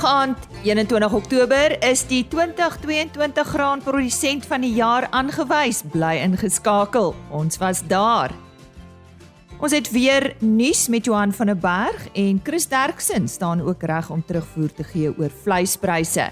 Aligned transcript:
Vrydag 0.00 0.16
aand, 0.16 0.44
21 0.64 1.12
Oktober, 1.12 1.72
is 1.84 2.06
die 2.08 2.22
2022 2.32 3.48
graanprodusent 3.52 4.46
van 4.48 4.62
die 4.64 4.70
jaar 4.72 5.04
aangewys. 5.12 5.82
Bly 5.92 6.14
ingeskakel. 6.22 7.12
Ons 7.28 7.58
was 7.60 7.82
daar. 7.84 8.32
Ons 9.60 9.74
het 9.76 9.90
weer 9.92 10.30
nuus 10.40 10.86
met 10.88 11.04
Johan 11.04 11.34
van 11.36 11.52
der 11.52 11.58
Berg 11.60 12.06
en 12.16 12.40
Chris 12.40 12.64
Derksen 12.72 13.28
staan 13.28 13.60
ook 13.60 13.84
reg 13.84 14.08
om 14.08 14.22
terugvoer 14.24 14.72
te 14.72 14.86
gee 14.88 15.12
oor 15.18 15.28
vleispryse. 15.42 16.30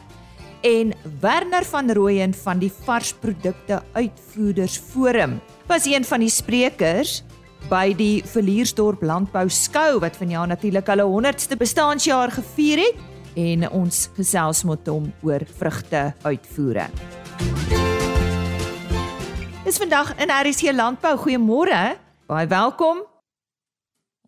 En 0.64 0.94
Werner 1.20 1.68
van 1.68 1.92
Rooyen 1.92 2.32
van 2.34 2.64
die 2.64 2.72
Varsprodukte 2.72 3.82
Uitvoerders 3.92 4.78
Forum 4.80 5.42
was 5.68 5.84
een 5.84 6.08
van 6.08 6.24
die 6.24 6.32
sprekers 6.32 7.20
by 7.68 7.92
die 7.92 8.24
Verliersdorp 8.24 9.04
Landbou 9.04 9.44
Skou 9.52 10.00
wat 10.00 10.16
vanjaar 10.16 10.48
natuurlik 10.56 10.88
hulle 10.88 11.04
100ste 11.04 11.60
bestaanjaar 11.60 12.32
gevier 12.32 12.86
het 12.86 13.07
en 13.36 13.68
ons 13.70 14.00
gesels 14.16 14.64
met 14.64 14.88
hom 14.88 15.10
oor 15.26 15.44
vrugte 15.58 16.02
uitvoere. 16.24 16.86
Dis 19.64 19.78
vandag 19.80 20.14
in 20.22 20.32
RC 20.32 20.72
Landbou. 20.72 21.16
Goeiemôre. 21.20 21.98
Baie 22.28 22.46
welkom. 22.48 23.02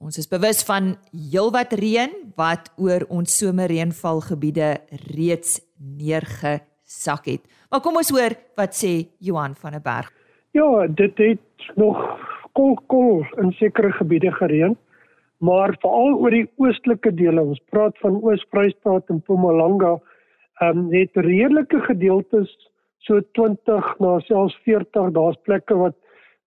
Ons 0.01 0.17
is 0.21 0.29
bewus 0.29 0.63
van 0.65 0.95
heelwat 1.13 1.73
reën 1.77 2.13
wat 2.37 2.71
oor 2.81 3.07
ons 3.13 3.39
somerreënvalgebiede 3.41 4.71
reeds 5.13 5.59
neergesak 5.77 7.29
het. 7.29 7.43
Maar 7.69 7.83
kom 7.85 7.97
ons 8.01 8.13
hoor 8.13 8.37
wat 8.57 8.77
sê 8.77 8.95
Johan 9.21 9.55
van 9.61 9.77
der 9.77 9.85
Berg. 9.85 10.09
Ja, 10.57 10.87
dit 10.89 11.19
het 11.21 11.69
nog 11.77 12.01
kol 12.53 12.79
kol 12.89 13.25
in 13.39 13.53
sekere 13.59 13.93
gebiede 13.93 14.33
gereën 14.33 14.77
maar 15.41 15.73
veral 15.81 16.19
oor 16.21 16.35
die 16.35 16.49
oostelike 16.61 17.13
dele 17.17 17.43
ons 17.43 17.61
praat 17.73 17.97
van 18.05 18.19
Oos-Vrystaat 18.21 19.09
en 19.09 19.23
Mpumalanga 19.23 19.97
ehm 20.61 20.79
um, 20.79 20.91
het 20.93 21.17
redelike 21.17 21.81
gedeeltes 21.87 22.51
so 23.07 23.21
20 23.39 23.95
na 24.05 24.19
selfs 24.27 24.57
40 24.67 25.13
daar's 25.17 25.39
plekke 25.49 25.77
wat 25.77 25.97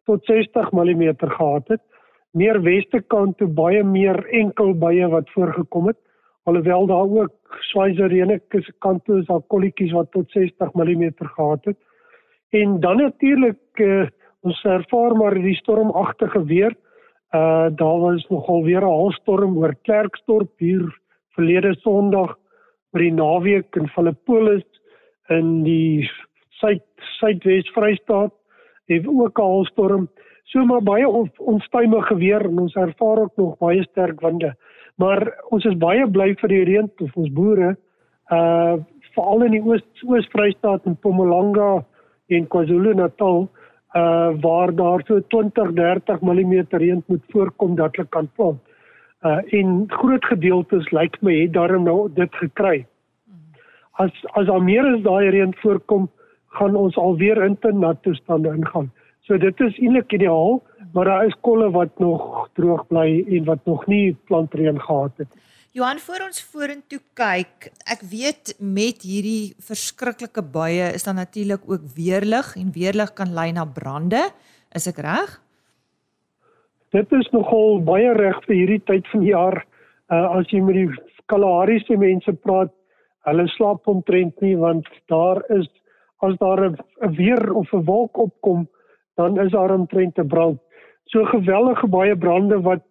tot 0.06 0.26
60 0.26 0.72
mm 0.72 1.04
gehad 1.18 1.68
het. 1.68 1.82
Meer 2.32 2.62
weste 2.62 3.02
kant 3.02 3.38
toe 3.38 3.48
baie 3.48 3.84
meer 3.84 4.20
enkel 4.30 4.74
baie 4.78 5.08
wat 5.10 5.30
voorgekom 5.34 5.88
het. 5.88 5.98
Alhoewel 6.44 6.86
daar 6.86 7.10
ook 7.10 7.60
swaiserene 7.72 8.40
kant 8.80 9.06
toe 9.06 9.20
is 9.20 9.26
daar 9.26 9.42
kolletjies 9.48 9.94
wat 9.96 10.12
tot 10.12 10.32
60 10.32 10.74
mm 10.74 11.14
gehad 11.18 11.66
het. 11.66 11.78
En 12.50 12.80
dan 12.80 12.98
natuurlik 12.98 13.80
uh, 13.82 14.08
ons 14.42 14.64
ervaar 14.64 15.16
maar 15.16 15.34
die 15.34 15.56
stormagtige 15.56 16.44
weer 16.46 16.76
Uh 17.34 17.68
daar 17.76 18.00
was 18.00 18.28
nogal 18.30 18.64
weer 18.64 18.82
'n 18.82 18.94
haalstorm 18.98 19.58
oor 19.58 19.76
Klerksdorp 19.82 20.52
hier 20.58 21.00
verlede 21.30 21.76
Sondag 21.76 22.38
oor 22.92 23.02
die 23.02 23.14
naweek 23.14 23.76
in 23.76 23.88
Philippolis 23.88 24.66
in 25.30 25.64
die 25.64 26.10
suid 26.50 26.84
suidwes 27.18 27.72
Vrystaat. 27.74 28.34
Het 28.86 29.08
ook 29.08 29.40
'n 29.40 29.42
haalstorm. 29.42 30.10
So 30.44 30.66
maar 30.66 30.84
baie 30.84 31.08
onstuimige 31.38 32.16
weer 32.16 32.46
en 32.46 32.60
ons 32.60 32.76
ervaar 32.76 33.18
ook 33.18 33.36
nog 33.36 33.58
baie 33.58 33.84
sterk 33.84 34.22
winde. 34.22 34.56
Maar 34.96 35.44
ons 35.50 35.66
is 35.66 35.78
baie 35.78 36.08
bly 36.08 36.36
vir 36.36 36.50
die 36.50 36.64
reën 36.64 36.92
vir 36.96 37.12
ons 37.14 37.32
boere. 37.32 37.78
Uh 38.32 38.76
veral 39.14 39.44
in 39.44 39.52
die 39.52 39.62
oos 39.62 39.82
oos-Vrystaat 40.06 40.86
en 40.86 40.92
Mpumalanga 40.92 41.86
en 42.28 42.48
KwaZulu-Natal 42.48 43.42
uh 43.42 43.63
waar 44.42 44.76
daar 44.76 45.04
so 45.06 45.20
20 45.28 45.74
30 45.74 46.22
mm 46.22 46.66
reën 46.70 47.04
moet 47.06 47.24
voorkom 47.30 47.76
dat 47.76 47.96
hulle 47.96 48.08
kan 48.10 48.30
plant. 48.36 48.62
Uh 49.22 49.40
en 49.54 49.84
groot 49.88 50.26
gedeeltes 50.26 50.90
lyk 50.92 51.22
my 51.22 51.36
het 51.42 51.54
daarom 51.54 51.84
nou 51.84 52.10
dit 52.14 52.36
gekry. 52.36 52.86
As 53.92 54.12
as 54.34 54.46
daar 54.46 54.64
meer 54.64 54.86
as 54.96 55.02
daai 55.02 55.30
reën 55.30 55.54
voorkom, 55.62 56.10
gaan 56.48 56.76
ons 56.76 56.98
alweer 56.98 57.44
in 57.44 57.58
te 57.58 57.72
nat 57.72 58.02
toestande 58.02 58.50
ingaan. 58.50 58.92
So 59.22 59.38
dit 59.38 59.60
is 59.60 59.78
eintlik 59.80 60.12
ideaal, 60.12 60.62
maar 60.94 61.06
daar 61.06 61.26
is 61.26 61.38
kolle 61.42 61.70
wat 61.72 62.00
nog 62.00 62.50
droog 62.54 62.88
bly 62.88 63.24
en 63.30 63.46
wat 63.46 63.66
nog 63.66 63.86
nie 63.88 64.18
plantreën 64.26 64.82
gehad 64.82 65.12
het. 65.18 65.30
Johan 65.74 65.98
voor 66.06 66.22
ons 66.28 66.38
vorentoe 66.54 67.00
kyk, 67.18 67.72
ek 67.90 68.04
weet 68.06 68.52
met 68.62 69.02
hierdie 69.02 69.56
verskriklike 69.58 70.44
buie 70.54 70.92
is 70.94 71.02
daar 71.08 71.16
natuurlik 71.18 71.64
ook 71.66 71.88
weerlig 71.96 72.52
en 72.62 72.68
weerlig 72.76 73.10
kan 73.18 73.32
lei 73.34 73.48
na 73.56 73.64
brande. 73.66 74.20
Is 74.78 74.86
ek 74.92 75.00
reg? 75.02 75.32
Dit 76.94 77.16
is 77.18 77.26
nogal 77.34 77.82
baie 77.88 78.12
reg 78.14 78.38
vir 78.46 78.54
hierdie 78.54 78.84
tyd 78.86 79.10
van 79.10 79.24
die 79.26 79.32
jaar. 79.32 79.58
Uh, 80.14 80.38
as 80.38 80.54
jy 80.54 80.62
met 80.62 80.78
die 80.78 81.16
Kalahari 81.34 81.80
se 81.88 81.98
mense 81.98 82.36
praat, 82.46 82.70
hulle 83.26 83.48
slaap 83.56 83.90
omtrent 83.90 84.46
nie 84.46 84.54
want 84.62 84.86
daar 85.10 85.42
is 85.58 85.66
as 86.22 86.38
daar 86.38 86.70
'n 86.70 86.78
weer 87.18 87.50
of 87.50 87.74
'n 87.74 87.82
wolk 87.90 88.22
opkom, 88.28 88.68
dan 89.18 89.42
is 89.42 89.50
daar 89.58 89.74
omtrent 89.74 90.22
'n 90.22 90.28
brand. 90.28 90.62
So 91.10 91.26
geweldige 91.26 91.88
baie 91.88 92.16
brande 92.16 92.62
wat 92.62 92.86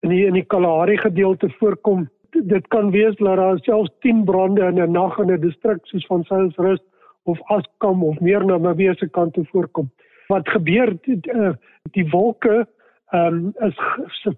in 0.00 0.08
die 0.08 0.24
in 0.24 0.32
die 0.32 0.48
Kalahari 0.48 0.96
gedeelte 0.96 1.52
voorkom 1.60 2.08
dit 2.32 2.68
kan 2.68 2.90
wees 2.90 3.16
dat 3.16 3.36
daar 3.36 3.58
selfs 3.58 3.90
10 4.00 4.24
brande 4.24 4.64
in 4.64 4.82
'n 4.82 4.90
nag 4.90 5.18
in 5.18 5.30
'n 5.32 5.40
distrik 5.40 5.78
soos 5.82 6.06
van 6.06 6.24
Sailsrust 6.24 6.84
of 7.22 7.40
Askam 7.42 8.04
of 8.04 8.20
meer 8.20 8.44
na 8.44 8.58
Mbewe 8.58 8.94
se 8.96 9.08
kant 9.08 9.32
toe 9.32 9.44
voorkom. 9.44 9.90
Wat 10.26 10.48
gebeur 10.48 10.96
die, 11.00 11.20
eh, 11.20 11.52
die 11.90 12.10
wolke 12.10 12.66
um, 13.10 13.52
is 13.60 13.78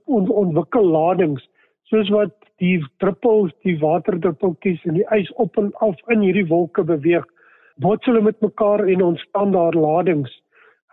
on, 0.05 0.29
ontwikkel 0.29 0.85
ladings 0.85 1.49
soos 1.83 2.09
wat 2.09 2.33
die 2.57 2.87
druppels, 2.97 3.53
die 3.63 3.79
waterdruppeltjies 3.79 4.85
en 4.85 4.95
die 4.95 5.07
ys 5.11 5.33
op 5.33 5.57
en 5.57 5.73
af 5.75 5.97
in 6.07 6.21
hierdie 6.21 6.47
wolke 6.47 6.85
beweeg, 6.85 7.25
bots 7.77 8.07
hulle 8.07 8.21
met 8.21 8.41
mekaar 8.41 8.87
en 8.89 9.03
ontstaan 9.03 9.53
daar 9.53 9.73
ladings. 9.73 10.43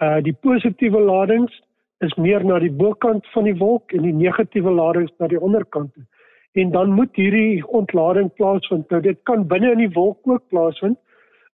Uh 0.02 0.22
die 0.22 0.34
positiewe 0.34 1.00
ladings 1.00 1.62
is 2.00 2.14
meer 2.16 2.46
na 2.46 2.60
die 2.60 2.72
bokant 2.72 3.28
van 3.28 3.44
die 3.44 3.58
wolk 3.58 3.92
en 3.92 4.02
die 4.02 4.14
negatiewe 4.14 4.72
ladings 4.72 5.12
na 5.20 5.28
die 5.28 5.42
onderkant 5.42 5.94
toe 5.94 6.04
en 6.52 6.72
dan 6.72 6.92
moet 6.92 7.16
hierdie 7.16 7.68
ontlading 7.68 8.34
plaasvind. 8.34 8.90
Nou 8.90 9.02
dit 9.02 9.20
kan 9.24 9.48
binne 9.48 9.72
in 9.72 9.84
die 9.86 9.94
wolk 9.96 10.20
ook 10.28 10.44
plaasvind, 10.54 11.00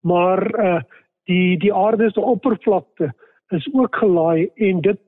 maar 0.01 0.43
uh 0.59 0.79
die 1.27 1.57
die 1.59 1.73
aarde 1.73 2.07
se 2.11 2.21
oppervlakte 2.21 3.09
is 3.51 3.67
ook 3.73 3.95
gelaai 3.95 4.49
en 4.55 4.77
dit 4.81 4.99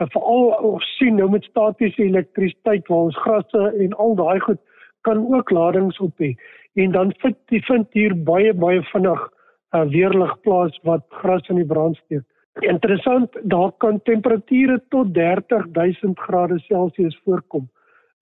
uh, 0.00 0.06
veral 0.10 0.48
ons 0.72 0.88
sien 0.98 1.14
nou 1.14 1.28
met 1.30 1.44
statiese 1.46 2.02
elektrisiteit 2.02 2.88
waar 2.90 3.04
ons 3.10 3.20
grasse 3.22 3.62
en 3.84 3.94
al 4.04 4.16
daai 4.18 4.40
goed 4.40 4.58
kan 5.06 5.22
ook 5.34 5.50
ladings 5.50 6.00
op 6.02 6.18
hê. 6.18 6.32
En 6.74 6.90
dan 6.90 7.14
vind 7.22 7.38
die 7.54 7.62
vind 7.62 7.86
hier 7.94 8.16
baie 8.26 8.54
baie 8.54 8.82
vinnig 8.90 9.22
uh, 9.22 9.84
weerlig 9.94 10.34
plaas 10.40 10.78
wat 10.82 11.06
gras 11.22 11.48
in 11.48 11.62
die 11.62 11.70
brand 11.74 11.96
steek. 11.96 12.26
Interessant, 12.60 13.38
daar 13.42 13.70
kan 13.78 14.02
temperature 14.02 14.82
tot 14.88 15.14
30000 15.14 16.18
grade 16.18 16.58
Celsius 16.66 17.20
voorkom 17.24 17.70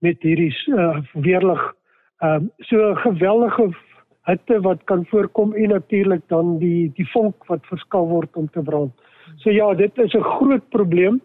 met 0.01 0.21
hierdie 0.25 0.53
uh, 0.67 0.97
weerlig. 1.13 1.61
Ehm 2.21 2.43
uh, 2.43 2.65
so 2.67 2.91
'n 2.91 2.97
geweldige 2.97 3.71
hitte 4.29 4.61
wat 4.61 4.83
kan 4.83 5.05
voorkom 5.05 5.53
en 5.53 5.69
natuurlik 5.69 6.21
dan 6.27 6.57
die 6.57 6.91
die 6.95 7.09
vonk 7.11 7.45
wat 7.47 7.65
verskil 7.65 8.07
word 8.07 8.35
om 8.35 8.49
te 8.49 8.61
brand. 8.61 8.91
So 9.37 9.49
ja, 9.49 9.73
dit 9.73 9.97
is 9.97 10.13
'n 10.13 10.23
groot 10.23 10.69
probleem 10.69 11.21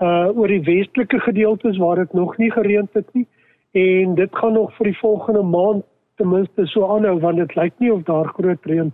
uh 0.00 0.28
oor 0.38 0.48
die 0.48 0.62
westelike 0.62 1.20
gedeeltes 1.20 1.78
waar 1.78 1.96
dit 1.96 2.12
nog 2.12 2.36
nie 2.38 2.50
gereën 2.50 2.88
het 2.92 3.14
nie 3.14 3.26
en 3.72 4.14
dit 4.14 4.36
gaan 4.36 4.52
nog 4.52 4.74
vir 4.76 4.90
die 4.90 4.98
volgende 4.98 5.42
maand 5.42 5.84
ten 6.16 6.28
minste 6.28 6.66
so 6.66 6.86
aanhou 6.94 7.20
want 7.20 7.36
dit 7.36 7.54
lyk 7.56 7.72
nie 7.78 7.92
of 7.92 8.02
daar 8.02 8.32
groot 8.34 8.66
reën 8.66 8.92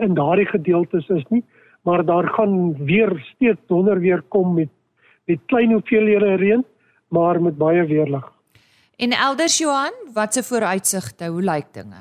in 0.00 0.14
daardie 0.14 0.46
gedeeltes 0.46 1.08
is 1.08 1.24
nie 1.28 1.44
maar 1.84 2.04
daar 2.04 2.28
gaan 2.28 2.84
weer 2.84 3.14
steeds 3.34 3.60
donder 3.66 4.00
weer 4.00 4.22
kom 4.28 4.54
met 4.54 4.68
met 5.26 5.38
klein 5.46 5.72
hoeveelhede 5.72 6.34
reën 6.34 6.64
maar 7.08 7.42
met 7.42 7.58
baie 7.58 7.86
weerlig. 7.86 8.39
En 9.00 9.10
elders 9.10 9.58
Johan, 9.58 9.94
wat 10.12 10.34
se 10.34 10.42
vooruitsigte, 10.42 11.26
hoe 11.26 11.42
lyk 11.42 11.68
dinge? 11.72 12.00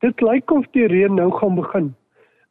Dit 0.00 0.20
lyk 0.20 0.50
of 0.50 0.66
die 0.72 0.86
reën 0.88 1.14
nou 1.14 1.32
gaan 1.36 1.54
begin. 1.54 1.90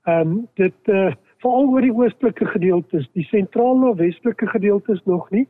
Ehm 0.03 0.27
um, 0.27 0.47
dit 0.53 0.91
eh 0.93 0.95
uh, 0.95 1.13
veral 1.41 1.71
oor 1.71 1.81
die 1.81 1.93
oostelike 1.93 2.45
gedeeltes, 2.45 3.07
die 3.17 3.25
sentrale 3.25 3.95
westelike 3.95 4.47
gedeeltes 4.47 5.01
nog 5.05 5.29
nie, 5.29 5.47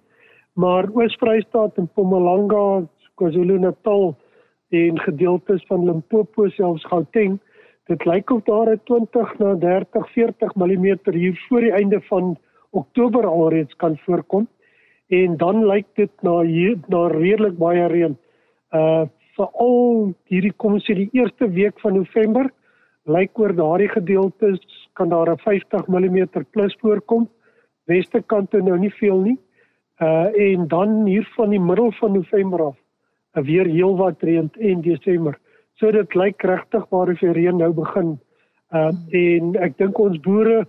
maar 0.53 0.87
Oos-Vrystaat 0.93 1.75
en 1.77 1.89
Mpumalanga, 1.89 2.87
KwaZulu-Natal 3.15 4.15
en 4.69 4.99
gedeeltes 4.99 5.65
van 5.67 5.85
Limpopo 5.85 6.47
selfs 6.49 6.85
Gauteng, 6.85 7.39
dit 7.91 8.05
lyk 8.05 8.31
of 8.31 8.43
daar 8.43 8.71
'n 8.71 8.81
20 8.83 9.37
na 9.37 9.53
30, 9.55 10.11
40 10.11 10.55
mm 10.55 10.97
hier 11.11 11.45
voor 11.49 11.59
die 11.59 11.71
einde 11.71 12.01
van 12.01 12.37
Oktober 12.69 13.27
alreeds 13.27 13.75
kan 13.75 13.97
voorkom 13.97 14.47
en 15.09 15.37
dan 15.37 15.65
lyk 15.65 15.87
dit 15.97 16.11
na 16.21 16.39
hier 16.45 16.77
na 16.87 17.07
redelik 17.13 17.57
baie 17.57 17.87
reën. 17.87 18.17
Uh 18.73 19.07
veral 19.39 20.09
hierdie 20.27 20.51
kom 20.59 20.73
ons 20.75 20.83
sê 20.83 20.93
die 20.97 21.09
eerste 21.15 21.47
week 21.55 21.77
van 21.79 21.93
November 21.95 22.49
lyk 23.07 23.39
oor 23.39 23.53
daardie 23.55 23.87
gedeeltes 23.89 24.59
kan 24.99 25.09
daar 25.09 25.31
'n 25.31 25.37
50 25.37 25.87
mm 25.87 26.27
plus 26.51 26.75
voorkom. 26.81 27.29
Weste 27.87 28.21
kant 28.21 28.51
toe 28.51 28.61
nou 28.61 28.77
nie 28.77 28.93
veel 28.99 29.19
nie. 29.19 29.37
Uh 30.01 30.27
en 30.35 30.67
dan 30.67 31.05
hier 31.05 31.27
van 31.35 31.49
die 31.49 31.59
middel 31.59 31.91
van 31.91 32.13
November 32.13 32.61
af 32.63 32.77
uh, 33.35 33.43
weer 33.43 33.65
heelwat 33.65 34.21
reën 34.21 34.49
en 34.59 34.81
Desember. 34.81 35.39
So 35.73 35.91
dit 35.91 36.15
lyk 36.15 36.43
regtig 36.43 36.85
waar 36.89 37.09
of 37.09 37.19
die 37.19 37.31
reën 37.31 37.57
nou 37.57 37.73
begin. 37.73 38.19
Uh 38.71 38.91
en 39.11 39.55
ek 39.55 39.77
dink 39.77 39.99
ons 39.99 40.19
boere 40.19 40.67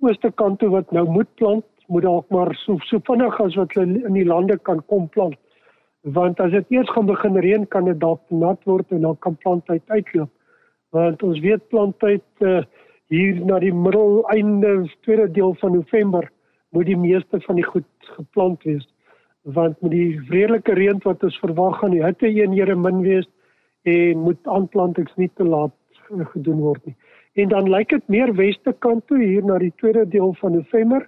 ooste 0.00 0.30
kant 0.30 0.58
toe 0.58 0.68
wat 0.68 0.92
nou 0.92 1.08
moet 1.08 1.34
plant, 1.34 1.64
moet 1.90 2.06
dalk 2.06 2.28
maar 2.30 2.54
so 2.62 2.78
so 2.88 3.02
vinnig 3.06 3.38
as 3.42 3.56
wat 3.58 3.74
hulle 3.78 4.02
in 4.06 4.16
die 4.16 4.26
lande 4.26 4.56
kan 4.68 4.82
kom 4.86 5.08
plant. 5.14 5.38
Want 6.16 6.40
as 6.40 6.52
dit 6.54 6.76
eers 6.76 6.90
gaan 6.94 7.06
begin 7.06 7.36
reën, 7.36 7.66
kan 7.68 7.84
dit 7.84 7.98
dalk 8.00 8.22
nat 8.30 8.62
word 8.64 8.94
en 8.94 9.02
dan 9.06 9.18
kan 9.18 9.36
planttyd 9.42 9.82
uitloop. 9.90 10.30
Want 10.96 11.22
ons 11.22 11.42
weet 11.46 11.68
planttyd 11.68 12.46
uh 12.52 12.62
hier 13.10 13.40
na 13.42 13.56
die 13.58 13.74
middel 13.74 14.20
einde 14.30 14.86
tweede 15.02 15.26
deel 15.34 15.56
van 15.58 15.72
November 15.74 16.28
moet 16.70 16.86
die 16.86 16.96
meeste 16.96 17.40
van 17.42 17.58
die 17.58 17.66
goed 17.66 18.12
geplant 18.14 18.62
wees 18.62 18.86
want 19.42 19.80
met 19.80 19.90
die 19.90 20.20
redelike 20.28 20.74
reën 20.76 21.00
wat 21.04 21.22
ons 21.24 21.38
verwag 21.42 21.78
gaan 21.80 21.94
die 21.94 22.04
hitte 22.04 22.28
eenhede 22.28 22.76
min 22.76 23.00
wees 23.02 23.28
en 23.88 24.24
moet 24.26 24.46
aanplantings 24.46 25.14
nie 25.16 25.30
te 25.34 25.44
laat 25.44 25.74
gedoen 26.34 26.60
word 26.60 26.84
nie. 26.86 26.96
En 27.34 27.48
dan 27.48 27.70
lyk 27.70 27.88
dit 27.88 28.08
meer 28.08 28.32
weste 28.36 28.74
kant 28.84 29.06
toe 29.06 29.20
hier 29.22 29.44
na 29.46 29.58
die 29.58 29.72
tweede 29.80 30.04
deel 30.08 30.34
van 30.40 30.52
November 30.58 31.06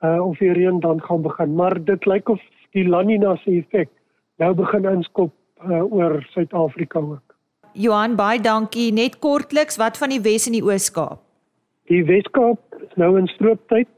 uh 0.00 0.26
of 0.26 0.38
die 0.38 0.52
reën 0.52 0.80
dan 0.80 1.02
gaan 1.02 1.22
begin, 1.22 1.54
maar 1.54 1.84
dit 1.84 2.06
lyk 2.06 2.28
of 2.28 2.40
die 2.70 2.88
La 2.88 3.02
Nina 3.02 3.36
se 3.36 3.50
effek 3.50 3.90
nou 4.38 4.54
begin 4.54 4.84
inskop 4.84 5.32
uh, 5.64 5.82
oor 5.92 6.22
Suid-Afrika 6.30 6.98
ook. 6.98 7.34
Johan, 7.72 8.16
baie 8.16 8.40
dankie. 8.40 8.92
Net 8.92 9.18
kortliks, 9.18 9.76
wat 9.76 9.98
van 9.98 10.14
die 10.14 10.22
Wes 10.22 10.46
en 10.46 10.54
die 10.54 10.64
Oos-Kaap? 10.64 11.20
Die 11.90 12.04
Wes-Kaap 12.04 12.82
is 12.82 12.94
nou 13.00 13.16
in 13.18 13.26
strooptyd. 13.34 13.90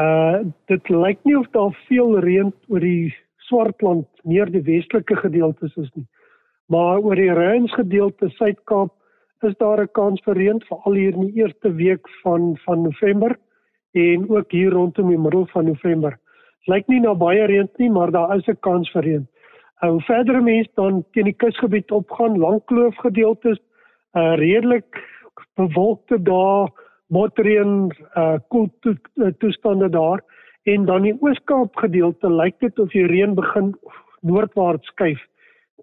Uh 0.00 0.48
dit 0.70 0.88
lyk 0.88 1.20
nie 1.28 1.36
of 1.38 1.48
daar 1.52 1.74
veel 1.88 2.18
reën 2.24 2.52
oor 2.68 2.80
die 2.80 3.14
Swartland, 3.48 4.08
meer 4.24 4.50
die 4.50 4.62
westelike 4.64 5.16
gedeeltes 5.16 5.76
is 5.76 5.90
nie. 5.94 6.06
Maar 6.72 7.02
oor 7.04 7.16
die 7.16 7.30
Rhône 7.30 7.68
gedeelte 7.68 8.30
Suid-Kaap 8.38 8.92
is 9.42 9.56
daar 9.58 9.82
'n 9.82 9.92
kans 9.92 10.20
vir 10.24 10.36
reën 10.36 10.60
veral 10.68 10.94
hier 10.94 11.14
in 11.14 11.26
die 11.26 11.42
eerste 11.42 11.72
week 11.74 12.08
van 12.22 12.56
van 12.64 12.82
November 12.82 13.36
en 13.92 14.28
ook 14.30 14.50
hier 14.50 14.70
rondom 14.70 15.08
die 15.08 15.18
middel 15.18 15.46
van 15.46 15.64
November. 15.64 16.18
Lyk 16.70 16.86
nie 16.88 17.00
na 17.00 17.14
baie 17.14 17.44
reën 17.46 17.68
nie, 17.78 17.90
maar 17.90 18.10
daar 18.10 18.36
is 18.36 18.46
'n 18.48 18.56
kans 18.60 18.90
vir 18.90 19.02
reën. 19.02 19.26
Uh, 19.82 19.90
hoe 19.90 20.00
verder 20.00 20.42
mense 20.42 20.70
dan 20.74 21.04
teen 21.12 21.24
die 21.24 21.36
kusgebied 21.36 21.90
opgaan, 21.90 22.38
langkloof 22.38 22.96
gedeeltes, 22.96 23.58
uh 24.14 24.34
redelik 24.36 25.02
bewolkte 25.56 26.22
dae 26.22 26.68
motreen 27.08 27.90
uh 28.16 28.38
koel 28.48 28.68
to, 28.80 28.94
uh, 29.16 29.32
toestande 29.38 29.88
daar 29.88 30.20
en 30.62 30.84
dan 30.84 31.02
die 31.02 31.16
Oos-Kaap 31.20 31.76
gedeelte 31.76 32.30
lyk 32.30 32.60
dit 32.60 32.78
of 32.78 32.90
die 32.90 33.06
reën 33.06 33.34
begin 33.34 33.74
noordwaarts 34.20 34.86
skuif 34.86 35.20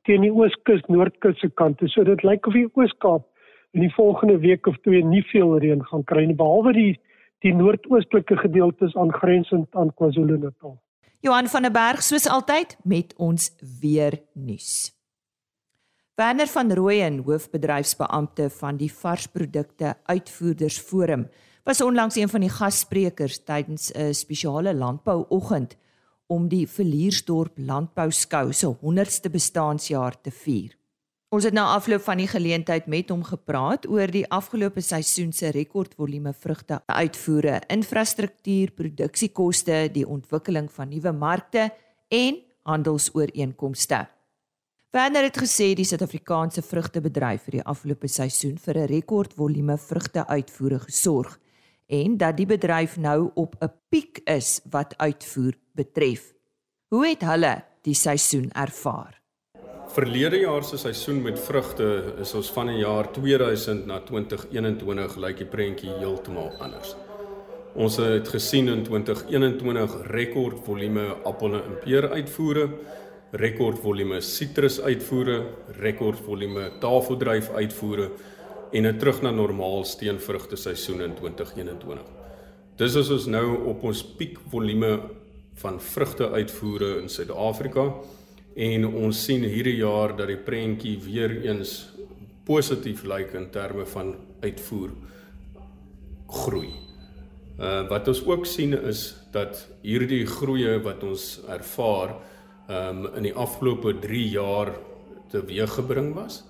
teen 0.08 0.22
die 0.22 0.32
Ooskus 0.32 0.82
Noordkus 0.88 1.40
se 1.40 1.50
kant. 1.50 1.82
So 1.92 2.04
dit 2.04 2.24
lyk 2.24 2.48
of 2.48 2.54
die 2.54 2.68
Oos-Kaap 2.74 3.26
in 3.74 3.82
die 3.82 3.94
volgende 3.94 4.40
week 4.40 4.68
of 4.68 4.78
twee 4.86 5.04
nie 5.06 5.24
veel 5.32 5.58
reën 5.60 5.84
gaan 5.86 6.06
kry 6.10 6.26
nie 6.26 6.38
behalwe 6.40 6.74
die 6.74 6.94
die 7.46 7.54
noordoostelike 7.56 8.38
gedeeltes 8.38 8.96
aangrensend 8.96 9.76
aan 9.76 9.94
KwaZulu-Natal. 9.96 10.78
Johan 11.20 11.48
van 11.52 11.68
der 11.68 11.72
Berg 11.76 12.04
soos 12.04 12.28
altyd 12.28 12.78
met 12.84 13.14
ons 13.18 13.52
weer 13.82 14.22
nuus. 14.34 14.92
Werner 16.20 16.48
van 16.52 16.72
Rooyen, 16.76 17.22
hoofbedryfsbeampte 17.24 18.50
van 18.50 18.80
die 18.80 18.92
varsprodukte 18.92 19.94
uitvoerders 20.04 20.80
forum, 20.80 21.30
was 21.64 21.82
onlangs 21.82 22.16
een 22.16 22.30
van 22.30 22.44
die 22.44 22.52
gassprekers 22.52 23.44
tydens 23.44 23.92
'n 23.92 24.14
spesiale 24.14 24.74
landbouoggend 24.74 25.78
om 26.28 26.48
die 26.48 26.68
Verliersdorp 26.68 27.58
Landbou 27.58 28.12
Skou 28.12 28.54
se 28.54 28.68
100ste 28.68 29.30
bestaanjaar 29.30 30.22
te 30.22 30.32
vier. 30.32 30.79
Ons 31.30 31.46
het 31.46 31.54
nou 31.54 31.64
afloop 31.70 32.02
van 32.02 32.18
die 32.18 32.26
geleentheid 32.26 32.88
met 32.90 33.12
hom 33.14 33.22
gepraat 33.22 33.84
oor 33.86 34.10
die 34.10 34.26
afgelope 34.34 34.82
seisoen 34.82 35.30
se 35.30 35.52
rekordvolume 35.54 36.32
vrugte 36.34 36.80
uitvoere, 36.90 37.60
infrastruktuur, 37.70 38.72
produksiekoste, 38.74 39.84
die 39.94 40.08
ontwikkeling 40.10 40.72
van 40.74 40.90
nuwe 40.90 41.14
markte 41.14 41.68
en 42.10 42.40
handelsooreenkomste. 42.66 44.00
Werner 44.90 45.28
het 45.28 45.38
gesê 45.38 45.68
die 45.78 45.86
Suid-Afrikaanse 45.86 46.64
vrugtebedryf 46.66 47.46
vir 47.46 47.60
die 47.60 47.68
afgelope 47.76 48.10
seisoen 48.10 48.58
vir 48.58 48.82
'n 48.82 48.90
rekordvolume 48.90 49.78
vrugteuitvoere 49.78 50.80
gesorg 50.90 51.38
en 51.86 52.18
dat 52.18 52.38
die 52.38 52.50
bedryf 52.50 52.98
nou 52.98 53.30
op 53.36 53.56
'n 53.62 53.70
piek 53.90 54.22
is 54.26 54.62
wat 54.72 54.98
uitvoer 54.98 55.54
betref. 55.76 56.34
Hoe 56.90 57.08
het 57.08 57.22
hulle 57.22 57.64
die 57.84 57.94
seisoen 57.94 58.50
ervaar? 58.52 59.19
Verlede 60.00 60.38
jaar 60.40 60.64
se 60.64 60.78
seisoen 60.80 61.18
met 61.26 61.40
vrugte 61.44 61.86
is 62.24 62.30
ons 62.38 62.48
van 62.56 62.70
die 62.72 62.78
jaar 62.80 63.10
2000 63.12 63.82
na 63.90 63.98
2021 64.08 65.16
lyk 65.20 65.42
die 65.42 65.48
prentjie 65.52 65.90
heeltemal 65.98 66.54
anders. 66.64 66.94
Ons 67.76 67.98
het 68.00 68.30
gesien 68.32 68.72
in 68.72 68.86
2021 68.88 69.98
rekordvolume 70.08 71.04
appels 71.28 71.66
en 71.66 71.76
pere 71.84 72.14
uitvoere 72.14 72.70
rekordvolume 73.44 74.22
sitrusuitvoere, 74.24 75.36
rekordvolume 75.82 76.70
tafeldryf 76.80 77.50
uitvoere 77.58 78.08
en 78.72 78.88
'n 78.88 78.98
terug 78.98 79.20
na 79.22 79.32
normaal 79.32 79.84
steenvrugte 79.84 80.56
seisoen 80.56 81.02
in 81.02 81.14
2021. 81.16 82.08
Dis 82.78 82.96
is 82.96 83.10
ons 83.10 83.26
nou 83.26 83.68
op 83.68 83.84
ons 83.84 84.06
piekvolume 84.16 85.00
van 85.56 85.82
vrugte 85.82 86.32
uitvoere 86.32 87.02
in 87.02 87.10
Suid-Afrika 87.10 87.92
en 88.60 88.86
ons 88.90 89.16
sien 89.26 89.46
hierdie 89.48 89.78
jaar 89.80 90.12
dat 90.18 90.28
die 90.28 90.42
prentjie 90.44 90.98
weer 91.00 91.32
eens 91.46 91.78
positief 92.48 93.06
lyk 93.08 93.32
in 93.38 93.48
terme 93.54 93.86
van 93.88 94.16
uitvoer 94.44 94.92
groei. 96.42 96.74
Uh 97.60 97.86
wat 97.92 98.08
ons 98.12 98.22
ook 98.28 98.46
sien 98.48 98.76
is 98.76 99.14
dat 99.32 99.64
hierdie 99.84 100.26
groei 100.28 100.76
wat 100.84 101.04
ons 101.08 101.40
ervaar 101.48 102.18
um, 102.68 103.06
in 103.16 103.30
die 103.30 103.36
afgelope 103.36 103.96
3 104.04 104.26
jaar 104.34 104.74
teweeggebring 105.32 106.14
was 106.18 106.44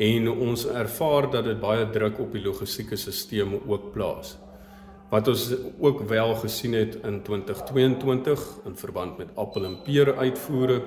en 0.00 0.30
ons 0.30 0.64
ervaar 0.66 1.30
dat 1.34 1.44
dit 1.50 1.60
baie 1.60 1.84
druk 1.92 2.18
op 2.22 2.32
die 2.32 2.44
logistieke 2.44 2.96
stelsel 2.96 3.58
ook 3.66 3.90
plaas. 3.92 4.36
Wat 5.10 5.28
ons 5.28 5.50
ook 5.82 6.04
wel 6.08 6.34
gesien 6.38 6.76
het 6.78 7.00
in 7.02 7.22
2022 7.26 8.44
in 8.70 8.76
verband 8.78 9.18
met 9.18 9.34
appel 9.34 9.66
en 9.66 9.80
pere 9.82 10.14
uitvoere 10.16 10.82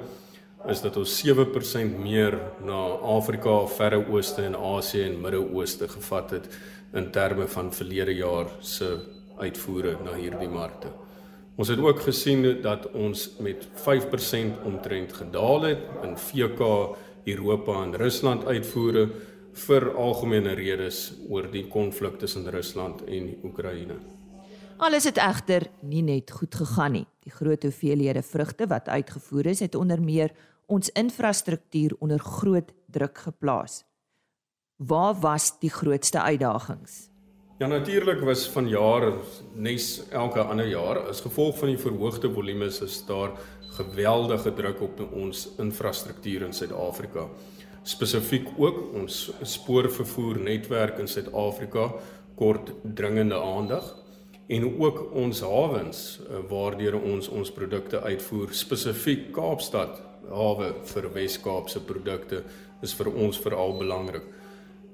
is 0.68 0.82
dat 0.82 0.98
ons 0.98 1.14
7% 1.28 1.98
meer 2.00 2.38
na 2.64 2.80
Afrika, 3.16 3.66
Verre 3.68 4.00
Ooste 4.08 4.46
en 4.48 4.56
Asië 4.56 5.04
en 5.10 5.20
Midde-Ooste 5.22 5.88
gevat 5.92 6.32
het 6.32 6.48
in 6.94 7.12
terme 7.12 7.48
van 7.48 7.72
verlede 7.74 8.16
jaar 8.16 8.48
se 8.60 8.98
uitvoere 9.38 9.98
na 10.06 10.14
hierdie 10.16 10.50
markte. 10.50 10.92
Ons 11.56 11.70
het 11.70 11.80
ook 11.80 12.00
gesien 12.02 12.46
dat 12.62 12.88
ons 12.92 13.28
met 13.44 13.68
5% 13.84 14.64
omtrent 14.66 15.14
gedaal 15.14 15.68
het 15.68 15.84
in 16.04 16.18
VK 16.18 16.62
Europa 17.26 17.84
en 17.84 17.96
Rusland 17.96 18.46
uitvoere 18.46 19.10
vir 19.68 19.92
algemene 19.94 20.56
redes 20.58 21.12
oor 21.30 21.46
die 21.52 21.68
konflik 21.68 22.18
tussen 22.20 22.50
Rusland 22.50 23.04
en 23.06 23.36
Oekraïne. 23.44 24.00
Alles 24.82 25.06
het 25.06 25.20
egter 25.22 25.68
nie 25.86 26.02
net 26.02 26.32
goed 26.32 26.56
gegaan 26.56 26.98
nie. 26.98 27.06
Die 27.24 27.32
groot 27.32 27.64
hoeveelhede 27.64 28.24
vrugte 28.26 28.68
wat 28.68 28.90
uitgevoer 28.90 29.46
is, 29.54 29.60
het 29.60 29.76
onder 29.76 30.02
meer 30.02 30.34
ons 30.74 30.90
infrastruktuur 30.98 31.94
onder 32.02 32.20
groot 32.20 32.74
druk 32.90 33.18
geplaas. 33.28 33.84
Waar 34.78 35.16
was 35.22 35.52
die 35.62 35.70
grootste 35.70 36.22
uitdagings? 36.22 37.10
Ja 37.62 37.68
natuurlik 37.68 38.24
was 38.26 38.48
van 38.50 38.68
jaar 38.68 39.12
nes 39.56 40.02
elke 40.10 40.42
ander 40.42 40.68
jaar 40.68 41.04
as 41.08 41.22
gevolg 41.22 41.58
van 41.60 41.70
die 41.72 41.80
verhoogde 41.80 42.32
volumes 42.34 42.82
is 42.82 42.98
daar 43.06 43.36
geweldige 43.78 44.54
druk 44.54 44.82
op 44.82 45.04
ons 45.12 45.46
infrastruktuur 45.62 46.48
in 46.48 46.54
Suid-Afrika. 46.54 47.28
Spesifiek 47.84 48.50
ook 48.58 48.82
ons 48.94 49.32
spoorvervoer 49.42 50.40
netwerk 50.40 50.98
in 51.00 51.08
Suid-Afrika 51.08 51.92
kort 52.36 52.74
dringende 52.84 53.38
aandag 53.38 53.94
en 54.48 54.66
ook 54.82 55.06
ons 55.14 55.42
hawens 55.46 56.02
eh, 56.20 56.42
waardeur 56.50 56.98
ons 57.00 57.30
ons 57.30 57.54
produkte 57.54 58.02
uitvoer 58.02 58.52
spesifiek 58.52 59.30
Kaapstad 59.36 60.02
hawe 60.30 60.74
vir 60.94 61.10
Wes-Kaapse 61.14 61.80
produkte 61.88 62.44
is 62.82 62.94
vir 62.94 63.12
ons 63.14 63.38
veral 63.38 63.78
belangrik 63.80 64.24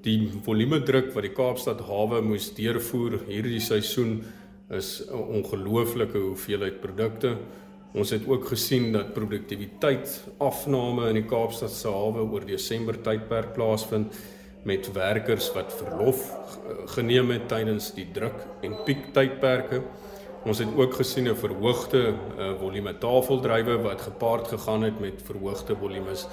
die 0.04 0.30
volume 0.44 0.80
druk 0.86 1.10
wat 1.14 1.26
die 1.26 1.34
Kaapstad 1.36 1.82
hawe 1.84 2.20
moes 2.24 2.48
deurvoer 2.56 3.18
hierdie 3.28 3.60
seisoen 3.60 4.20
is 4.70 5.02
'n 5.02 5.42
ongelooflike 5.42 6.18
hoeveelheid 6.18 6.80
produkte. 6.80 7.36
Ons 7.92 8.10
het 8.10 8.26
ook 8.26 8.46
gesien 8.48 8.92
dat 8.92 9.14
produktiwiteit 9.14 10.20
afname 10.38 11.08
in 11.08 11.14
die 11.14 11.28
Kaapstad 11.28 11.70
se 11.70 11.88
hawe 11.88 12.22
oor 12.22 12.46
Desember 12.46 12.94
tydperk 12.94 13.52
plaasvind 13.52 14.14
met 14.64 14.92
werkers 14.92 15.52
wat 15.54 15.72
verlof 15.72 16.32
geneem 16.86 17.30
het 17.30 17.48
tydens 17.48 17.92
die 17.94 18.06
druk 18.12 18.46
en 18.62 18.76
piek 18.84 19.12
tydperke. 19.12 19.82
Ons 20.40 20.58
het 20.58 20.68
ook 20.76 20.94
gesien 20.94 21.28
'n 21.28 21.36
verhoogde 21.36 22.14
uh, 22.38 22.52
volume 22.58 22.98
tafeldrywe 22.98 23.76
wat 23.82 24.00
gepaard 24.00 24.48
gegaan 24.48 24.82
het 24.82 25.00
met 25.00 25.22
verhoogde 25.22 25.76
volumes 25.76 26.26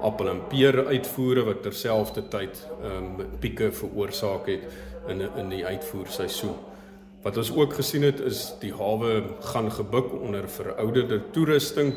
appel 0.00 0.28
en 0.28 0.46
peer 0.48 0.86
uitvoere 0.86 1.44
wat 1.44 1.62
terselfdertyd 1.62 2.68
ehm 2.82 3.20
um, 3.20 3.26
pieke 3.38 3.72
veroorsaak 3.72 4.46
het 4.46 4.64
in 5.08 5.20
in 5.36 5.48
die 5.48 5.66
uitvoerseisoen. 5.66 6.56
Wat 7.22 7.36
ons 7.36 7.52
ook 7.52 7.74
gesien 7.74 8.02
het 8.02 8.20
is 8.20 8.54
die 8.60 8.72
hawe 8.72 9.22
gaan 9.40 9.70
gebuk 9.72 10.12
onder 10.20 10.48
verouderde 10.48 11.20
toerusting 11.30 11.94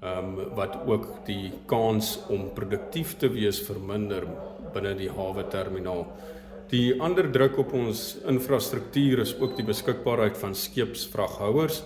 ehm 0.00 0.18
um, 0.18 0.54
wat 0.54 0.76
ook 0.86 1.06
die 1.24 1.52
kans 1.66 2.18
om 2.28 2.52
produktief 2.52 3.16
te 3.16 3.30
wees 3.30 3.60
verminder 3.60 4.26
binne 4.72 4.94
die 4.94 5.10
hawe 5.10 5.46
terminaal. 5.48 6.06
Die 6.68 6.98
ander 7.00 7.30
druk 7.32 7.56
op 7.62 7.70
ons 7.72 8.18
infrastruktuur 8.28 9.22
is 9.22 9.30
ook 9.40 9.54
die 9.56 9.64
beskikbaarheid 9.64 10.36
van 10.36 10.54
skeepsvraghouers 10.54 11.82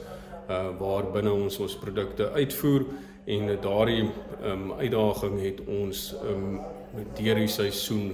uh 0.51 0.73
waar 0.81 1.07
binne 1.15 1.31
ons 1.31 1.61
ons 1.63 1.77
produkte 1.79 2.27
uitvoer 2.35 2.83
en 3.31 3.53
daardie 3.63 4.09
um 4.43 4.73
uitdaging 4.81 5.37
het 5.39 5.61
ons 5.71 6.01
um 6.33 6.59
deur 7.15 7.39
die 7.39 7.53
seisoen 7.55 8.09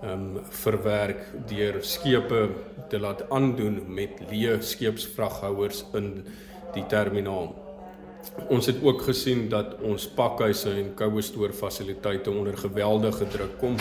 um 0.00 0.38
verwerk 0.62 1.26
deur 1.50 1.82
skepe 1.84 2.40
te 2.88 3.02
laat 3.04 3.26
aandoen 3.28 3.82
met 3.84 4.24
leë 4.30 4.56
skeepsvraghouers 4.64 5.84
in 6.00 6.08
die 6.72 6.86
terminaal. 6.88 7.52
Ons 8.48 8.72
het 8.72 8.80
ook 8.80 9.04
gesien 9.10 9.50
dat 9.52 9.76
ons 9.84 10.08
pakhuise 10.16 10.72
en 10.72 10.94
koue 10.96 11.22
stoor 11.22 11.52
fasiliteite 11.52 12.32
onder 12.32 12.56
geweldige 12.64 13.28
druk 13.28 13.58
kom 13.60 13.76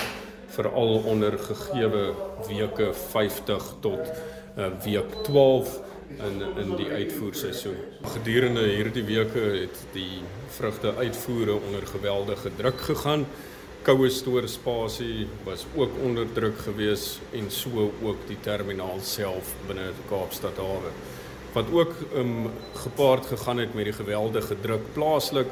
veral 0.53 1.01
onder 1.10 1.38
gegeewe 1.39 2.13
weke 2.48 2.91
50 2.93 3.63
tot 3.81 4.12
uh, 4.57 4.69
week 4.83 5.15
12 5.24 5.79
in 6.17 6.41
in 6.62 6.75
die 6.77 6.89
uitvoerseisoen. 6.89 7.77
Gedurende 8.15 8.67
hierdie 8.67 9.03
weke 9.07 9.39
het 9.63 9.79
die 9.95 10.22
vrugte 10.53 10.93
uitvoere 11.00 11.57
onder 11.57 11.88
geweldige 11.88 12.51
druk 12.57 12.81
gegaan. 12.81 13.25
Koue 13.83 14.10
stoor 14.10 14.48
spasie 14.48 15.27
was 15.43 15.65
ook 15.75 15.98
onder 16.03 16.29
druk 16.33 16.57
geweest 16.63 17.19
en 17.33 17.50
so 17.51 17.89
ook 18.03 18.27
die 18.27 18.38
terminaal 18.39 19.01
self 19.01 19.55
binne 19.67 19.89
Kaapstad 20.10 20.57
hawe. 20.62 20.93
Wat 21.53 21.72
ook 21.74 21.93
um 22.15 22.51
gepaard 22.74 23.25
gegaan 23.25 23.57
het 23.57 23.74
met 23.74 23.89
die 23.89 23.93
geweldige 23.93 24.55
druk 24.62 24.93
plaaslik 24.93 25.50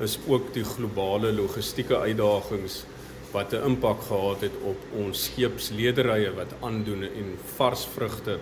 is 0.00 0.18
ook 0.28 0.52
die 0.54 0.64
globale 0.64 1.32
logistieke 1.32 1.98
uitdagings 1.98 2.84
wat 3.32 3.52
'n 3.52 3.64
impak 3.64 4.00
gehad 4.08 4.40
het 4.40 4.56
op 4.62 4.80
ons 4.96 5.24
skeepslederye 5.24 6.32
wat 6.34 6.52
aandoen 6.60 7.02
en 7.02 7.38
vars 7.56 7.84
vrugte 7.94 8.38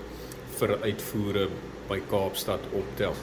vir 0.58 0.78
uitvoere 0.82 1.48
by 1.88 2.00
Kaapstad 2.10 2.60
optel. 2.72 3.14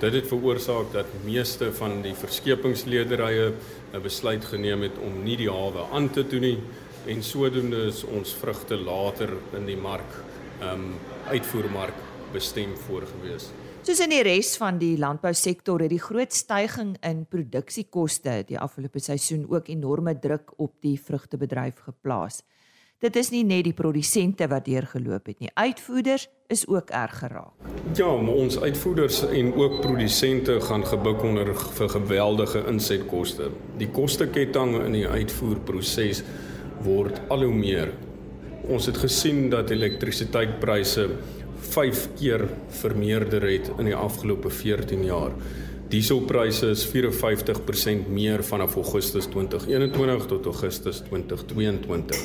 Dit 0.00 0.12
het 0.12 0.28
veroorsaak 0.28 0.92
dat 0.92 1.06
meeste 1.24 1.72
van 1.72 2.02
die 2.02 2.14
verskepingslederye 2.14 3.52
'n 3.92 4.02
besluit 4.02 4.44
geneem 4.44 4.82
het 4.82 4.98
om 4.98 5.22
nie 5.24 5.36
die 5.36 5.50
hawe 5.50 5.86
aan 5.92 6.10
te 6.10 6.26
doen 6.26 6.40
nie 6.40 6.58
en 7.06 7.22
sodoende 7.22 7.86
is 7.86 8.04
ons 8.04 8.34
vrugte 8.34 8.76
later 8.76 9.30
in 9.56 9.66
die 9.66 9.76
mark, 9.76 10.12
ehm 10.60 10.72
um, 10.72 10.94
uitvoermark 11.28 11.94
bestem 12.32 12.76
voorgewees. 12.76 13.50
Soos 13.88 14.02
in 14.04 14.10
die 14.12 14.20
res 14.20 14.50
van 14.60 14.76
die 14.76 14.98
landbousektor 15.00 15.80
het 15.80 15.88
die 15.88 16.02
groot 16.02 16.34
stygings 16.36 16.98
in 17.08 17.22
produksiekoste 17.24 18.34
die 18.44 18.58
afgelope 18.60 19.00
seisoen 19.00 19.46
ook 19.48 19.70
enorme 19.72 20.12
druk 20.20 20.52
op 20.60 20.74
die 20.84 20.98
vrugtebedryf 21.00 21.78
geplaas. 21.86 22.42
Dit 23.00 23.16
is 23.16 23.30
nie 23.32 23.46
net 23.48 23.64
die 23.64 23.72
produsente 23.72 24.44
wat 24.52 24.66
deurgeloop 24.68 25.30
het 25.32 25.40
nie. 25.40 25.48
Uitvoerders 25.54 26.28
is 26.52 26.66
ook 26.68 26.92
erg 26.92 27.16
geraak. 27.22 27.64
Ja, 27.96 28.10
ons 28.12 28.60
uitvoerders 28.60 29.22
en 29.24 29.54
ook 29.56 29.80
produsente 29.80 30.58
gaan 30.68 30.84
gebuk 30.84 31.24
onder 31.24 31.54
vir 31.56 31.88
geweldige 31.96 32.66
insetkoste. 32.68 33.48
Die 33.80 33.88
kosteketting 33.88 34.82
in 34.82 35.00
die 35.00 35.08
uitvoerproses 35.08 36.20
word 36.84 37.24
al 37.32 37.48
hoe 37.48 37.56
meer. 37.56 37.96
Ons 38.68 38.92
het 38.92 39.00
gesien 39.00 39.46
dat 39.48 39.72
elektrisiteitpryse 39.72 41.08
5 41.60 42.08
keer 42.18 42.48
vermeerder 42.68 43.42
het 43.50 43.70
in 43.78 43.84
die 43.84 43.96
afgelope 43.96 44.50
14 44.50 45.04
jaar. 45.04 45.32
Dieselpryse 45.88 46.68
is 46.74 46.84
54% 46.86 48.08
meer 48.12 48.44
vanaf 48.44 48.74
Augustus 48.74 49.26
2021 49.26 50.26
tot 50.26 50.44
Augustus 50.44 51.00
2022. 51.08 52.16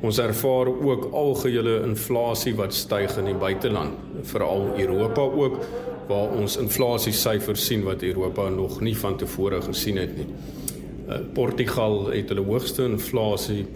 Ons 0.00 0.18
ervaar 0.18 0.68
ook 0.68 1.08
algehele 1.12 1.82
inflasie 1.84 2.54
wat 2.56 2.74
styg 2.74 3.16
in 3.20 3.30
die 3.30 3.34
buiteland, 3.40 3.96
veral 4.22 4.70
Europa 4.76 5.20
ook 5.20 5.58
waar 6.08 6.36
ons 6.38 6.56
inflasiesyfers 6.60 7.66
sien 7.66 7.82
wat 7.84 8.02
Europa 8.02 8.48
nog 8.48 8.80
nie 8.80 8.96
van 8.96 9.16
tevore 9.16 9.60
gesien 9.62 9.98
het 10.00 10.16
nie. 10.16 10.28
Uh, 11.06 11.18
Portugal 11.34 12.06
het 12.10 12.28
hulle 12.32 12.44
hoogste 12.46 12.84
inflasie 12.84 13.66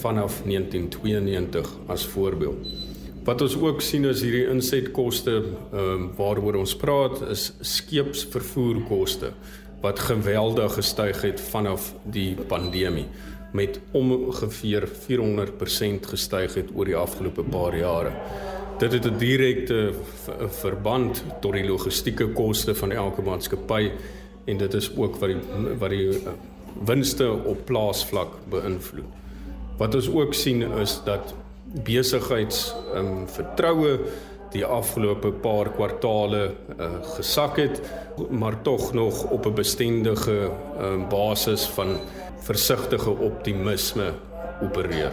vanaf 0.00 0.42
1992 0.44 1.72
as 1.86 2.06
voorbeeld. 2.06 2.85
Wat 3.26 3.42
ons 3.42 3.56
ook 3.58 3.80
sien 3.82 4.04
is 4.06 4.20
hierdie 4.22 4.44
insetkoste 4.46 5.32
ehm 5.34 5.78
um, 5.82 6.02
waaroor 6.14 6.60
ons 6.60 6.76
praat 6.78 7.24
is 7.34 7.48
skeepsvervoerkoste 7.60 9.32
wat 9.82 10.02
geweldig 10.08 10.76
gestyg 10.78 11.22
het 11.26 11.40
vanaf 11.50 11.88
die 12.14 12.36
pandemie 12.48 13.06
met 13.56 13.80
ongeveer 13.98 14.86
400% 15.08 16.06
gestyg 16.12 16.54
het 16.54 16.70
oor 16.74 16.86
die 16.86 16.96
afgelope 16.96 17.42
paar 17.50 17.74
jare. 17.76 18.12
Dit 18.78 18.92
het 18.92 19.06
'n 19.06 19.18
direkte 19.18 19.94
verband 20.62 21.24
tot 21.40 21.52
die 21.52 21.66
logistieke 21.66 22.28
koste 22.28 22.74
van 22.74 22.92
elke 22.92 23.22
maatskappy 23.22 23.90
en 24.44 24.56
dit 24.56 24.74
is 24.74 24.90
ook 24.96 25.16
wat 25.16 25.28
die 25.28 25.40
wat 25.78 25.90
die 25.90 26.08
eh, 26.10 26.32
winste 26.84 27.30
op 27.32 27.64
plaasvlak 27.64 28.38
beïnvloed. 28.50 29.10
Wat 29.78 29.94
ons 29.94 30.08
ook 30.08 30.34
sien 30.34 30.62
is 30.62 31.00
dat 31.04 31.34
besigheids 31.84 32.74
um, 32.94 33.26
vertroue 33.28 33.98
die 34.54 34.64
afgelope 34.64 35.32
paar 35.42 35.68
kwartale 35.74 36.54
uh, 36.78 36.90
gesak 37.16 37.58
het, 37.60 37.80
maar 38.30 38.62
tog 38.62 38.92
nog 38.94 39.24
op 39.30 39.46
'n 39.46 39.54
bestendige 39.54 40.50
uh, 40.80 41.08
basis 41.08 41.66
van 41.66 41.98
versigtige 42.40 43.10
optimisme 43.10 44.12
opereer. 44.62 45.12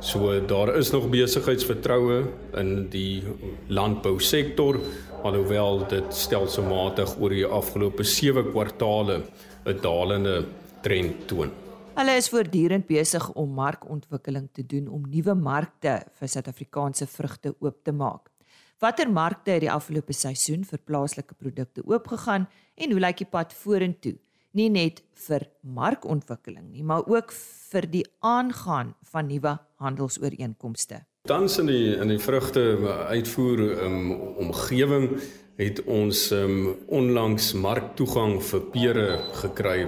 So 0.00 0.46
daar 0.46 0.76
is 0.76 0.90
nog 0.90 1.08
besigheidsvertroue 1.08 2.22
in 2.54 2.88
die 2.88 3.22
landbousektor 3.66 4.78
alhoewel 5.22 5.86
dit 5.88 6.14
stelselmatig 6.14 7.16
oor 7.18 7.34
die 7.34 7.46
afgelope 7.46 8.04
7 8.04 8.50
kwartale 8.50 9.22
'n 9.64 9.78
dalende 9.82 10.44
trend 10.82 11.26
toon. 11.26 11.67
Hulle 11.98 12.14
is 12.14 12.28
voortdurend 12.30 12.86
besig 12.86 13.24
om 13.34 13.56
markontwikkeling 13.58 14.44
te 14.54 14.62
doen 14.62 14.86
om 14.86 15.08
nuwe 15.10 15.34
markte 15.34 15.96
vir 16.20 16.30
Suid-Afrikaanse 16.30 17.08
vrugte 17.10 17.50
oop 17.58 17.80
te 17.82 17.90
maak. 17.90 18.30
Watter 18.78 19.10
markte 19.10 19.56
het 19.56 19.64
die 19.64 19.72
afgelope 19.72 20.14
seisoen 20.14 20.62
vir 20.68 20.78
plaaslike 20.86 21.34
produkte 21.34 21.82
oopgegaan 21.82 22.46
en 22.78 22.94
hoe 22.94 23.02
lyk 23.02 23.18
die 23.24 23.30
pad 23.32 23.56
vorentoe? 23.64 24.14
nie 24.56 24.68
net 24.72 25.02
vir 25.26 25.44
markontwikkeling 25.62 26.70
nie, 26.72 26.82
maar 26.82 27.06
ook 27.06 27.34
vir 27.70 27.88
die 27.90 28.04
aangaan 28.24 28.94
van 29.12 29.28
nuwe 29.28 29.58
handelsooreenkomste. 29.82 31.02
Tans 31.28 31.58
in 31.60 31.66
die 31.68 31.92
in 32.00 32.08
die 32.08 32.20
vrugte 32.24 32.62
uitvoer 33.10 33.60
um, 33.84 34.12
omgewing 34.40 35.10
het 35.60 35.82
ons 35.84 36.22
um, 36.32 36.70
onlangs 36.88 37.50
marktoegang 37.52 38.38
vir 38.48 38.62
pere 38.72 39.08
gekry 39.42 39.82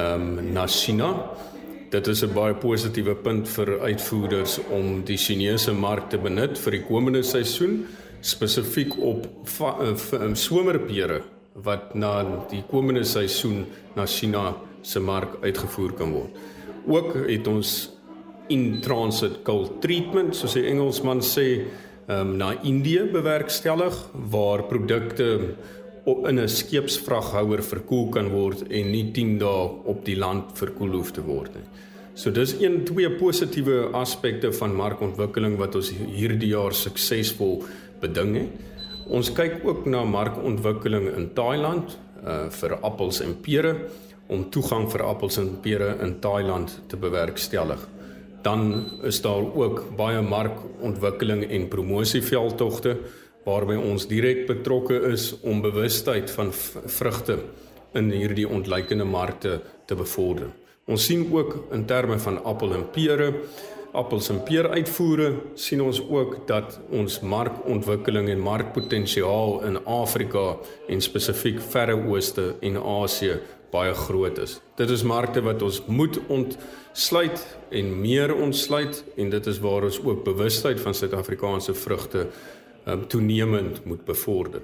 um, 0.00 0.30
na 0.54 0.64
China. 0.64 1.10
Dit 1.92 2.08
is 2.08 2.22
'n 2.24 2.32
baie 2.32 2.54
positiewe 2.54 3.14
punt 3.14 3.48
vir 3.48 3.80
uitvoerders 3.80 4.58
om 4.70 5.04
die 5.04 5.18
Chinese 5.18 5.72
mark 5.72 6.08
te 6.08 6.18
benut 6.18 6.56
vir 6.58 6.78
die 6.78 6.84
komende 6.88 7.22
seisoen 7.22 7.84
spesifiek 8.20 8.96
op 8.96 9.28
uh, 9.60 10.34
somerpere 10.34 11.20
wat 11.52 11.94
na 11.94 12.24
die 12.48 12.64
komende 12.70 13.04
seisoen 13.04 13.66
na 13.94 14.06
China 14.06 14.56
se 14.82 15.00
mark 15.00 15.36
uitgevoer 15.42 15.92
kan 15.92 16.12
word. 16.12 16.30
Ook 16.86 17.14
het 17.28 17.46
ons 17.46 17.97
in 18.48 18.80
transit 18.84 19.42
cold 19.46 19.80
treatment 19.82 20.36
soos 20.36 20.56
die 20.58 20.66
Engelsman 20.70 21.20
sê, 21.24 21.48
um, 22.08 22.36
na 22.40 22.54
Indië 22.62 23.08
bewerkstellig 23.12 23.96
waar 24.32 24.64
produkte 24.70 25.56
in 26.08 26.38
'n 26.40 26.48
skeepsvraghouer 26.48 27.62
verkoel 27.62 28.08
kan 28.08 28.30
word 28.30 28.62
en 28.70 28.90
nie 28.90 29.12
10 29.12 29.38
dae 29.38 29.68
op 29.84 30.04
die 30.04 30.16
land 30.16 30.56
verkoel 30.56 30.92
hoef 30.92 31.12
te 31.12 31.22
word 31.22 31.54
nie. 31.54 31.64
So 32.14 32.30
dis 32.30 32.54
een 32.60 32.84
twee 32.84 33.10
positiewe 33.10 33.90
aspekte 33.92 34.52
van 34.52 34.74
markontwikkeling 34.74 35.56
wat 35.56 35.74
ons 35.74 35.90
hierdie 35.90 36.48
jaar 36.48 36.74
suksesvol 36.74 37.64
beding 38.00 38.36
het. 38.36 38.48
Ons 39.08 39.30
kyk 39.30 39.60
ook 39.64 39.86
na 39.86 40.04
markontwikkeling 40.04 41.16
in 41.16 41.30
Thailand 41.34 41.98
uh 42.24 42.48
vir 42.50 42.78
appels 42.82 43.20
en 43.20 43.36
pere 43.40 43.76
om 44.28 44.50
toegang 44.50 44.90
vir 44.90 45.02
appels 45.02 45.38
en 45.38 45.60
pere 45.62 45.96
in 46.02 46.18
Thailand 46.20 46.80
te 46.88 46.96
bewerkstellig. 46.96 47.86
Dan 48.42 48.84
is 49.02 49.20
daar 49.20 49.42
ook 49.54 49.84
baie 49.96 50.20
markontwikkeling 50.22 51.44
en 51.50 51.68
promosieveldtogte 51.68 52.96
waarby 53.48 53.78
ons 53.80 54.06
direk 54.08 54.46
betrokke 54.46 55.00
is 55.12 55.32
om 55.40 55.62
bewustheid 55.64 56.30
van 56.30 56.52
vrugte 56.52 57.38
in 57.96 58.10
hierdie 58.12 58.48
ontleikende 58.48 59.04
markte 59.08 59.60
te 59.86 59.96
bevorder. 59.96 60.50
Ons 60.88 61.04
sien 61.08 61.26
ook 61.32 61.68
in 61.72 61.84
terme 61.88 62.18
van 62.18 62.42
appel 62.44 62.74
en 62.76 62.86
pere, 62.92 63.32
appels 63.92 64.28
en 64.32 64.42
peer 64.44 64.68
uitvoere, 64.70 65.32
sien 65.56 65.80
ons 65.84 66.00
ook 66.00 66.46
dat 66.48 66.78
ons 66.92 67.20
markontwikkeling 67.20 68.28
en 68.32 68.40
markpotensiaal 68.44 69.62
in 69.68 69.78
Afrika 69.84 70.56
en 70.88 71.00
spesifiek 71.04 71.60
Verre 71.72 71.96
Ooste 71.96 72.54
en 72.60 72.76
Asië 72.76 73.38
baie 73.70 73.94
groot 73.94 74.38
is. 74.38 74.58
Dit 74.76 74.90
is 74.90 75.02
markte 75.02 75.42
wat 75.44 75.62
ons 75.62 75.82
moet 75.86 76.18
ontsluit 76.28 77.44
en 77.70 77.92
meer 78.00 78.34
ontsluit 78.34 79.02
en 79.16 79.30
dit 79.30 79.46
is 79.46 79.60
waar 79.64 79.88
ons 79.88 80.00
ook 80.04 80.24
bewustheid 80.24 80.80
van 80.80 80.94
Suid-Afrikaanse 80.94 81.74
vrugte 81.74 82.26
um, 82.86 83.06
toenemend 83.06 83.84
moet 83.84 84.04
bevorder. 84.04 84.62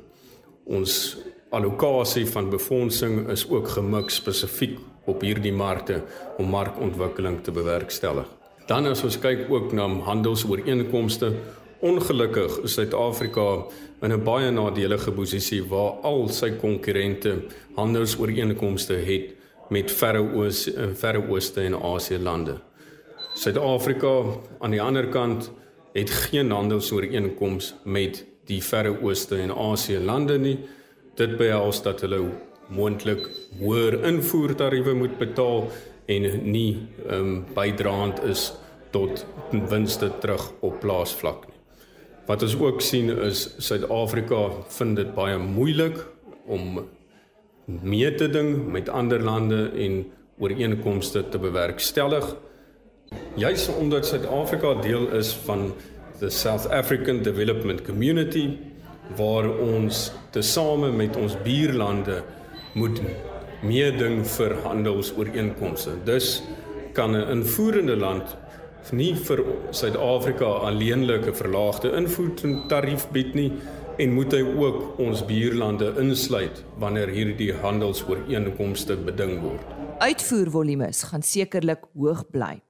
Ons 0.64 1.16
allocasie 1.54 2.26
van 2.26 2.50
befondsing 2.50 3.28
is 3.30 3.44
ook 3.50 3.68
gemik 3.76 4.10
spesifiek 4.10 4.78
op 5.04 5.20
hierdie 5.22 5.52
markte 5.52 6.00
om 6.38 6.48
markontwikkeling 6.50 7.42
te 7.44 7.52
bewerkstellig. 7.52 8.26
Dan 8.66 8.88
as 8.88 9.04
ons 9.04 9.18
kyk 9.20 9.50
ook 9.52 9.74
na 9.76 9.86
handelsooreenkomste, 10.06 11.34
ongelukkig 11.84 12.62
is 12.64 12.72
Suid-Afrika 12.78 13.66
in 14.02 14.12
'n 14.12 14.24
baie 14.24 14.50
nadelige 14.50 15.12
posisie 15.12 15.62
waar 15.68 16.00
al 16.02 16.28
sy 16.28 16.50
konkurrente 16.50 17.32
handelsooreenkomste 17.76 18.94
het 18.94 19.34
met 19.68 19.92
verre 19.92 20.22
oos 20.34 20.68
verre 20.94 21.20
ooste 21.28 21.60
en 21.60 21.74
Asië 21.74 22.18
lande. 22.18 22.56
Suid-Afrika 23.34 24.22
aan 24.60 24.70
die 24.70 24.82
ander 24.82 25.06
kant 25.08 25.50
het 25.92 26.10
geen 26.10 26.50
handelsooreenkoms 26.50 27.74
met 27.84 28.24
die 28.46 28.62
verre 28.62 28.96
ooste 29.02 29.36
en 29.36 29.50
Asië 29.50 29.98
lande 29.98 30.38
nie. 30.38 30.58
Dit 31.16 31.36
behels 31.36 31.82
dat 31.82 32.00
hulle 32.00 32.20
moontlik 32.68 33.28
hoër 33.58 34.04
invoertariewe 34.04 34.94
moet 34.94 35.18
betaal 35.18 35.68
en 36.06 36.22
nie 36.50 36.86
ehm 37.08 37.20
um, 37.20 37.44
bydraend 37.54 38.22
is 38.24 38.52
tot 38.90 39.26
winste 39.50 40.12
terug 40.20 40.52
op 40.60 40.80
plaasvlak 40.80 41.46
nie. 41.46 41.53
Wat 42.26 42.42
ons 42.42 42.54
ook 42.56 42.80
sien 42.80 43.10
is 43.20 43.50
Suid-Afrika 43.60 44.46
vind 44.78 44.96
dit 44.96 45.10
baie 45.12 45.36
moeilik 45.38 45.98
om 46.48 46.78
mee 47.64 48.14
te 48.16 48.30
ding 48.32 48.54
met 48.72 48.88
ander 48.88 49.20
lande 49.20 49.66
en 49.76 49.98
ooreenkomste 50.40 51.20
te 51.28 51.38
bewerkstellig. 51.38 52.30
Juis 53.36 53.68
omdat 53.68 54.06
Suid-Afrika 54.08 54.72
deel 54.80 55.10
is 55.12 55.34
van 55.44 55.74
the 56.18 56.30
South 56.30 56.64
African 56.72 57.22
Development 57.22 57.82
Community 57.84 58.46
waar 59.16 59.50
ons 59.60 60.08
tesame 60.32 60.88
met 60.96 61.16
ons 61.20 61.36
buurlande 61.44 62.22
moet 62.72 63.02
meeding 63.60 64.22
vir 64.36 64.56
handelsooreenkomste. 64.64 65.98
Dus 66.08 66.40
kan 66.96 67.12
'n 67.12 67.28
invoerende 67.36 67.96
land 67.96 68.36
nie 68.92 69.14
vir 69.14 69.44
Suid-Afrika 69.70 70.46
alleenlik 70.68 71.26
'n 71.26 71.34
verlaagde 71.34 71.92
invoertarief 71.96 73.08
bied 73.12 73.34
nie 73.34 73.52
en 73.98 74.12
moet 74.12 74.32
hy 74.32 74.42
ook 74.42 74.98
ons 74.98 75.22
buurlande 75.26 75.94
insluit 76.00 76.64
wanneer 76.78 77.08
hierdie 77.08 77.52
handelsooreenkomste 77.52 78.96
beding 78.96 79.40
word. 79.40 79.66
Uitvoervolumes 79.98 81.02
gaan 81.02 81.22
sekerlik 81.22 81.86
hoog 81.94 82.24
bly. 82.30 82.60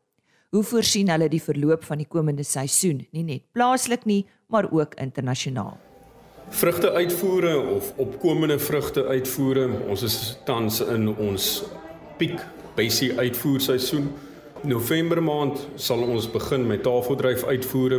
Hoe 0.54 0.62
voorsien 0.62 1.08
hulle 1.10 1.28
die 1.28 1.42
verloop 1.42 1.84
van 1.84 1.98
die 1.98 2.06
komende 2.06 2.44
seisoen, 2.46 3.06
nie 3.10 3.24
net 3.24 3.42
plaaslik 3.52 4.04
nie, 4.04 4.26
maar 4.46 4.68
ook 4.70 4.94
internasionaal? 5.02 5.78
Vrugte 6.54 6.92
uitvoere 6.92 7.56
of 7.74 7.92
opkomende 7.96 8.58
vrugte 8.58 9.06
uitvoere, 9.06 9.64
ons 9.88 10.02
is 10.02 10.38
tans 10.44 10.78
in 10.80 11.08
ons 11.16 11.64
piek 12.20 12.38
basie 12.76 13.10
uitvoerseisoen. 13.18 14.12
November 14.64 15.20
maand 15.20 15.58
sal 15.76 16.00
ons 16.08 16.24
begin 16.32 16.62
met 16.64 16.80
tafeldryf 16.86 17.42
uitvoere. 17.44 17.98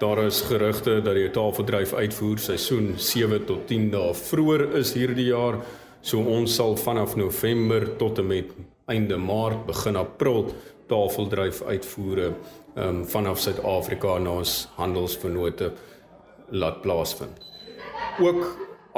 Daar 0.00 0.18
is 0.24 0.40
gerugte 0.48 0.96
dat 0.98 1.14
die 1.14 1.28
tafeldryf 1.30 1.92
uitvoer 1.94 2.42
seisoen 2.42 2.88
7 2.98 3.44
tot 3.46 3.68
10 3.70 3.86
dae 3.92 4.10
vroeër 4.18 4.64
is 4.80 4.90
hierdie 4.98 5.28
jaar. 5.28 5.60
So 6.02 6.18
ons 6.26 6.56
sal 6.58 6.74
vanaf 6.74 7.14
November 7.14 7.86
tot 8.00 8.18
en 8.18 8.26
met 8.32 8.50
einde 8.90 9.16
Maart 9.16 9.62
begin 9.70 10.00
April 10.00 10.50
tafeldryf 10.90 11.62
uitvoere 11.70 12.32
um, 12.74 13.04
vanaf 13.06 13.38
Suid-Afrika 13.38 14.18
na 14.18 14.40
ons 14.42 14.58
handelsvernote 14.82 15.70
laat 16.50 16.82
plaasvind. 16.82 17.38
Ook 18.18 18.42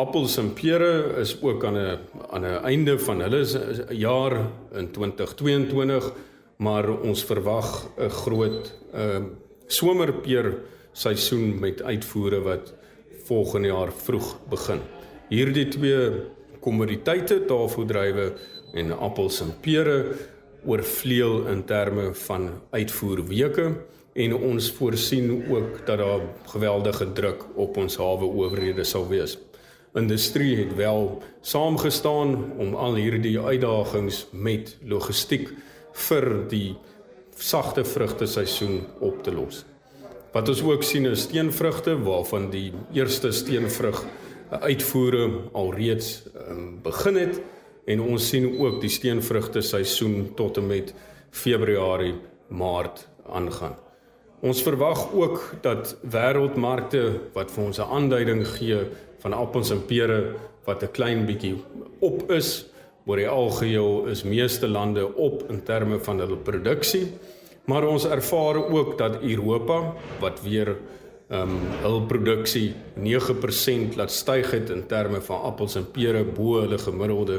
appels 0.01 0.41
en 0.41 0.55
pere 0.57 1.21
is 1.21 1.37
ook 1.43 1.65
aan 1.65 1.77
'n 1.77 1.99
aan 2.31 2.45
'n 2.45 2.65
einde 2.65 2.99
van 2.99 3.21
hulle 3.21 3.45
jaar 3.93 4.47
in 4.73 4.91
2022 4.91 6.15
maar 6.57 6.89
ons 7.01 7.25
verwag 7.25 7.91
'n 7.99 8.09
groot 8.09 8.75
ehm 8.93 9.23
uh, 9.23 9.29
somerpeer 9.67 10.55
seisoen 10.93 11.59
met 11.61 11.83
uitvoere 11.83 12.41
wat 12.41 12.75
volgende 13.25 13.69
jaar 13.69 13.93
vroeg 13.93 14.37
begin. 14.49 14.81
Hierdie 15.29 15.69
twee 15.69 16.11
kommoditeite, 16.61 17.45
tafeldrywe 17.49 18.33
en 18.75 18.93
appels 18.99 19.41
en 19.41 19.55
pere 19.61 19.97
oorvleuel 20.65 21.47
in 21.47 21.65
terme 21.65 22.15
van 22.15 22.51
uitvoerweke 22.71 23.67
en 24.15 24.35
ons 24.35 24.71
voorsien 24.71 25.45
ook 25.51 25.87
dat 25.87 25.99
daar 25.99 26.21
geweldige 26.47 27.13
druk 27.13 27.45
op 27.55 27.77
ons 27.77 27.97
hawe 27.97 28.25
owerhede 28.25 28.85
sal 28.85 29.09
wees. 29.09 29.39
Industrie 29.95 30.57
het 30.57 30.75
wel 30.75 31.23
saamgestaan 31.41 32.53
om 32.59 32.75
al 32.75 32.95
hierdie 32.95 33.41
uitdagings 33.41 34.27
met 34.31 34.77
logistiek 34.83 35.51
vir 35.95 36.49
die 36.51 36.75
sagte 37.37 37.85
vrugte 37.85 38.27
seisoen 38.27 38.85
op 39.01 39.23
te 39.23 39.33
los. 39.35 39.65
Wat 40.35 40.49
ons 40.49 40.63
ook 40.63 40.83
sien 40.83 41.07
is 41.07 41.27
steenvrugte 41.29 41.95
waarvan 42.03 42.51
die 42.51 42.73
eerste 42.93 43.33
steenvrug 43.33 44.05
uitvoere 44.51 45.29
alreeds 45.55 46.23
um, 46.49 46.81
begin 46.83 47.17
het 47.17 47.41
en 47.87 48.01
ons 48.01 48.29
sien 48.29 48.47
ook 48.59 48.81
die 48.83 48.91
steenvrugte 48.91 49.63
seisoen 49.63 50.33
tot 50.37 50.59
en 50.59 50.67
met 50.67 50.95
Februarie, 51.31 52.15
Maart 52.49 53.07
aangaan. 53.31 53.77
Ons 54.45 54.63
verwag 54.63 55.07
ook 55.17 55.41
dat 55.65 55.95
wêreldmarkte 56.13 57.31
wat 57.35 57.51
vir 57.51 57.65
ons 57.65 57.79
'n 57.79 57.91
aanduiding 57.97 58.47
gee 58.47 58.79
van 59.23 59.33
appels 59.33 59.71
en 59.71 59.85
pere 59.87 60.35
wat 60.65 60.83
'n 60.83 60.93
klein 60.93 61.27
bietjie 61.27 61.57
op 62.01 62.31
is, 62.31 62.67
oor 63.07 63.21
die 63.21 63.29
algeheel 63.29 64.07
is 64.13 64.25
meeste 64.25 64.69
lande 64.69 65.05
op 65.17 65.45
in 65.53 65.63
terme 65.65 65.99
van 66.01 66.23
hulle 66.25 66.37
produksie. 66.37 67.07
Maar 67.69 67.87
ons 67.89 68.05
ervaar 68.05 68.61
ook 68.65 68.99
dat 68.99 69.23
Europa 69.23 69.95
wat 70.21 70.43
weer 70.45 70.77
ehm 71.29 71.51
um, 71.51 71.61
hul 71.81 72.03
produksie 72.07 72.75
9% 73.01 73.97
laat 73.97 74.13
styg 74.13 74.51
het 74.51 74.71
in 74.71 74.87
terme 74.87 75.21
van 75.25 75.41
appels 75.49 75.77
en 75.81 75.87
pere 75.91 76.21
bo 76.25 76.61
hulle 76.61 76.79
gemiddelde 76.79 77.39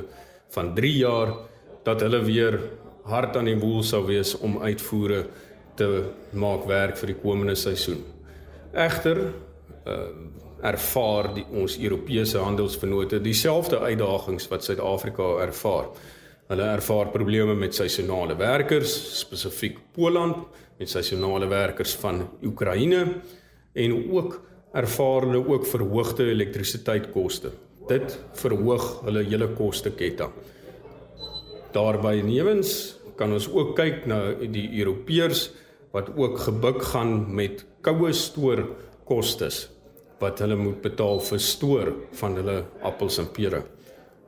van 0.56 0.73
3 0.73 0.97
jaar 0.97 1.34
dat 1.84 2.01
hulle 2.01 2.23
weer 2.25 2.60
hard 3.04 3.38
aan 3.38 3.45
die 3.45 3.60
woel 3.60 3.84
sou 3.84 4.01
wees 4.08 4.34
om 4.38 4.58
uitvoere 4.62 5.28
te 5.78 5.88
maak 6.34 6.65
werk 6.65 6.97
vir 6.97 7.13
die 7.13 7.21
komende 7.21 7.56
seisoen. 7.56 8.01
Egter 8.73 9.21
uh, 9.86 10.10
ervaar 10.63 11.32
die 11.36 11.46
ons 11.52 11.78
Europese 11.78 12.39
handelsvennote 12.39 13.20
dieselfde 13.24 13.80
uitdagings 13.80 14.48
wat 14.52 14.63
Suid-Afrika 14.63 15.36
ervaar. 15.44 15.89
Hulle 16.50 16.68
ervaar 16.76 17.10
probleme 17.13 17.56
met 17.58 17.76
seisonale 17.76 18.38
werkers, 18.38 18.94
spesifiek 19.20 19.80
Poland 19.96 20.46
met 20.78 20.89
seisonale 20.89 21.48
werkers 21.50 21.96
van 22.02 22.22
Oekraïne 22.44 23.06
en 23.74 23.96
ook 24.12 24.39
ervaar 24.76 25.28
hulle 25.28 25.41
ook 25.48 25.68
verhoogde 25.68 26.30
elektrisiteitskoste. 26.32 27.52
Dit 27.89 28.18
verhoog 28.34 29.02
hulle 29.06 29.24
hele 29.26 29.50
kosteketting. 29.58 30.34
Daarby 31.74 32.22
nevens 32.26 32.96
kan 33.15 33.34
ons 33.34 33.48
ook 33.52 33.76
kyk 33.78 34.06
na 34.10 34.20
die 34.39 34.68
Europeërs 34.80 35.50
wat 35.96 36.12
ook 36.15 36.39
gebuk 36.48 36.84
gaan 36.91 37.24
met 37.36 37.63
koue 37.86 38.12
stoor 38.13 38.63
kostes 39.08 39.65
wat 40.19 40.39
hulle 40.39 40.56
moet 40.56 40.82
betaal 40.82 41.19
vir 41.19 41.39
stoor 41.39 41.93
van 42.19 42.36
hulle 42.39 42.58
appels 42.82 43.19
en 43.19 43.28
pere. 43.32 43.63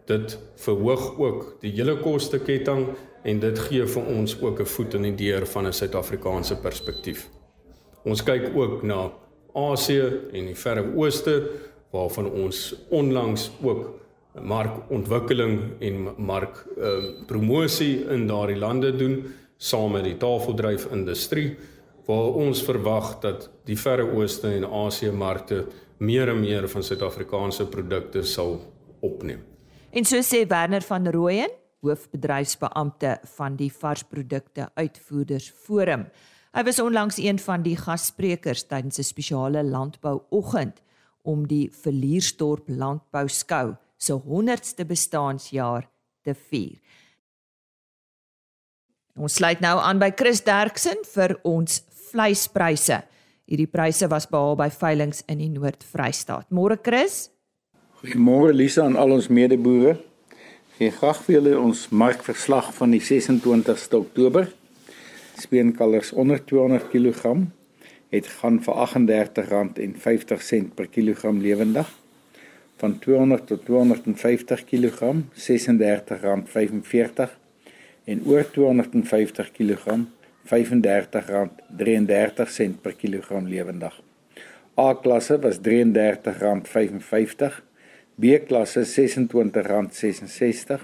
Dit 0.08 0.38
verhoog 0.64 1.20
ook 1.20 1.46
die 1.62 1.72
hele 1.76 1.98
kosteketting 2.00 2.88
en 3.28 3.40
dit 3.44 3.60
gee 3.60 3.86
vir 3.86 4.06
ons 4.16 4.36
ook 4.42 4.60
'n 4.60 4.66
voet 4.66 4.94
in 4.94 5.02
die 5.02 5.16
deur 5.16 5.46
van 5.46 5.68
'n 5.68 5.74
Suid-Afrikaanse 5.74 6.56
perspektief. 6.62 7.30
Ons 8.06 8.24
kyk 8.24 8.56
ook 8.56 8.84
na 8.84 9.12
Asië 9.54 10.32
en 10.34 10.46
die 10.46 10.56
Verre 10.56 10.84
Ooste 10.96 11.50
waarvan 11.92 12.32
ons 12.32 12.76
onlangs 12.90 13.52
ook 13.64 14.00
markontwikkeling 14.42 15.60
en 15.80 16.08
mark 16.18 16.66
uh, 16.78 17.04
promosie 17.26 18.06
in 18.10 18.28
daardie 18.28 18.58
lande 18.58 18.96
doen 18.96 19.24
saam 19.58 19.92
met 19.92 20.04
die 20.04 20.18
tafeldryf 20.18 20.88
industrie 20.92 21.58
waar 22.08 22.40
ons 22.40 22.64
verwag 22.64 23.18
dat 23.24 23.50
die 23.68 23.78
Verre 23.78 24.08
Ooste 24.16 24.48
en 24.56 24.66
Asië 24.66 25.12
markte 25.12 25.66
meer 26.00 26.32
en 26.32 26.40
meer 26.40 26.70
van 26.72 26.84
Suid-Afrikaanse 26.84 27.68
produkte 27.68 28.24
sal 28.24 28.60
opneem. 29.04 29.44
En 29.92 30.06
so 30.06 30.22
sê 30.24 30.46
Werner 30.48 30.84
van 30.86 31.08
Rooyen, 31.12 31.52
hoofbedryfsbeampte 31.84 33.18
van 33.38 33.56
die 33.60 33.70
varsprodukte 33.74 34.70
uitvoerders 34.76 35.50
forum. 35.66 36.08
Hy 36.56 36.64
was 36.66 36.80
onlangs 36.82 37.20
een 37.22 37.40
van 37.40 37.62
die 37.62 37.76
gassprekers 37.78 38.66
tydens 38.68 39.00
'n 39.00 39.04
spesiale 39.04 39.64
landbouoggend 39.64 40.82
om 41.22 41.48
die 41.48 41.70
Verliersdorp 41.72 42.68
Landbou 42.68 43.28
Skou 43.28 43.76
se 43.98 44.14
100ste 44.14 44.86
bestaanjaar 44.86 45.90
te 46.24 46.34
vier. 46.34 46.80
Ons 49.18 49.34
sluit 49.34 49.60
nou 49.60 49.80
aan 49.80 50.00
by 50.00 50.12
Chris 50.16 50.44
Derksen 50.46 51.00
vir 51.14 51.40
ons 51.44 51.82
vleispryse. 52.12 53.02
Hierdie 53.48 53.70
pryse 53.72 54.10
was 54.12 54.28
behaal 54.28 54.58
by 54.60 54.68
veilinge 54.74 55.24
in 55.32 55.40
die 55.40 55.50
Noord-Vrystaat. 55.54 56.50
Môre 56.52 56.78
Chris. 56.84 57.30
Goeiemôre 58.02 58.54
Lisa 58.54 58.84
aan 58.86 59.00
al 59.00 59.16
ons 59.16 59.30
medeboere. 59.32 59.96
Gee 60.78 60.92
graag 60.94 61.24
vir 61.26 61.40
julle 61.40 61.56
ons 61.58 61.88
markverslag 61.90 62.70
van 62.76 62.92
die 62.94 63.02
26ste 63.02 63.98
Oktober 63.98 64.52
speenkalvers 65.38 66.12
onder 66.12 66.46
200 66.46 66.90
kg 66.90 67.38
het 68.10 68.28
gaan 68.40 68.64
vir 68.64 68.74
R38.50 68.74 68.80
per 70.76 70.88
kilogram 70.88 71.42
lewendig. 71.42 72.00
Van 72.78 73.00
200 73.00 73.48
tot 73.48 73.66
250 73.66 74.66
kg 74.66 75.14
R36.45 75.34 77.30
en 78.06 78.22
oor 78.26 78.52
250 78.52 79.52
kg 79.52 80.00
R35.33 80.48 82.80
per 82.82 82.96
kilogram 82.96 83.48
lewendig. 83.48 83.94
A-klasse 84.78 85.42
was 85.44 85.60
R33.55, 85.60 87.52
B-klasse 88.16 88.86
R26.66, 88.86 90.80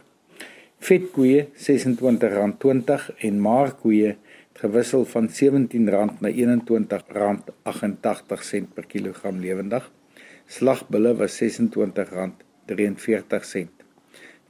vetkoeie 0.84 1.47
R26.20 1.56 3.02
en 3.30 3.41
maarkoeie 3.41 4.17
gewissel 4.60 5.06
van 5.06 5.30
R17 5.30 5.80
na 5.88 6.08
R21.88 6.32 8.63
per 8.73 8.86
kilogram 8.88 9.39
lewendig. 9.39 9.91
Slagbulle 10.47 11.17
was 11.17 11.41
R26.43. 11.41 13.67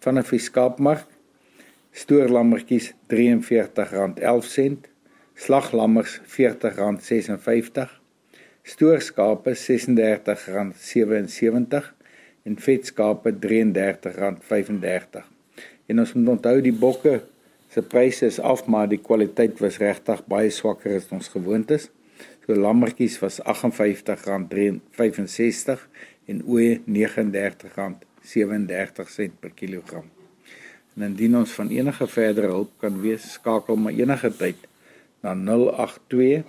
Van 0.04 0.18
'n 0.18 0.24
fiskaapmark 0.24 1.08
stoorlammetjies 1.94 2.94
R43.11, 3.08 4.93
slaglammers 5.36 6.22
R40.56, 6.22 7.90
stoorskape 8.64 9.56
R36.77 9.56 9.62
en 12.44 12.60
vetskape 12.60 13.32
R33.35. 13.32 15.22
En 15.86 16.00
ons 16.00 16.14
moet 16.14 16.30
onthou 16.38 16.62
die 16.64 16.76
bokke 16.76 17.22
se 17.74 17.82
pryse 17.82 18.26
is 18.30 18.40
af 18.40 18.68
maar 18.70 18.88
die 18.90 19.02
kwaliteit 19.02 19.60
was 19.64 19.78
regtig 19.82 20.26
baie 20.30 20.50
swakker 20.54 20.96
as 21.00 21.08
ons 21.16 21.28
gewoond 21.34 21.72
is. 21.74 21.90
So 22.46 22.54
lammetjies 22.60 23.16
was 23.24 23.42
R58.65 23.42 25.80
en 26.30 26.38
ooe 26.46 26.70
R39.37 26.86 29.32
per 29.40 29.52
kilogram. 29.56 30.08
En 30.94 31.02
indien 31.10 31.38
ons 31.40 31.52
van 31.58 31.70
enige 31.74 32.08
verdere 32.08 32.48
hulp 32.52 32.72
kan 32.84 32.96
wees, 33.02 33.24
skakel 33.40 33.76
maar 33.80 33.96
enige 33.98 34.30
tyd 34.38 34.60
na 35.24 35.34
082 35.34 36.44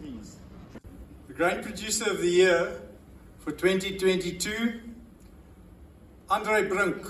Please. 0.00 0.34
The 1.28 1.34
grain 1.34 1.62
Producer 1.62 2.10
of 2.10 2.20
the 2.20 2.28
Year 2.28 2.80
for 3.38 3.52
2022, 3.52 4.80
Andre 6.28 6.66
Brink. 6.66 7.06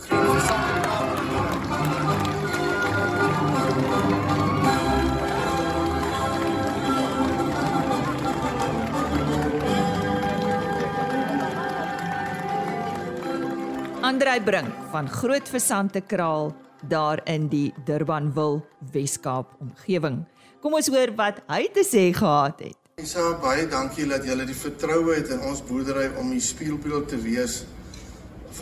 Andrei 14.09 14.41
Brink 14.41 14.73
van 14.91 15.09
Groot 15.09 15.49
Versante 15.49 16.01
Kraal 16.01 16.55
daar 16.89 17.21
in 17.29 17.49
die 17.53 17.75
Durbanville 17.85 18.63
Weskaap 18.93 19.51
omgewing. 19.61 20.23
Kom 20.63 20.79
ons 20.79 20.89
hoor 20.89 21.13
wat 21.19 21.43
hy 21.51 21.67
te 21.75 21.85
sê 21.85 22.07
gehad 22.17 22.63
het. 22.65 22.79
Isa, 23.05 23.27
baie 23.43 23.67
dankie 23.69 24.07
dat 24.09 24.25
julle 24.25 24.47
die 24.49 24.57
vertroue 24.57 25.19
het 25.19 25.29
in 25.37 25.45
ons 25.51 25.61
boerdery 25.69 26.07
om 26.23 26.33
die 26.33 26.41
spieelbeeld 26.41 27.11
te 27.13 27.21
wees 27.21 27.59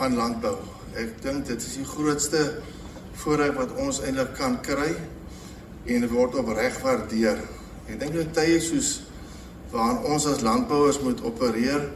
van 0.00 0.18
landbou. 0.18 0.56
Ek 0.98 1.14
dink 1.22 1.46
dit 1.52 1.62
is 1.62 1.78
die 1.78 1.86
grootste 1.94 2.42
voorreg 3.22 3.54
wat 3.60 3.78
ons 3.86 4.02
eintlik 4.02 4.34
kan 4.40 4.58
kry 4.66 4.90
en 4.90 6.08
dit 6.08 6.10
word 6.10 6.42
opreg 6.42 6.82
waardeer. 6.82 7.38
Ek 7.86 8.02
dink 8.02 8.18
in 8.18 8.34
tye 8.34 8.58
soos 8.58 8.96
waarin 9.70 10.02
ons 10.10 10.26
as 10.26 10.42
landbouers 10.42 11.04
moet 11.06 11.22
opereer 11.22 11.92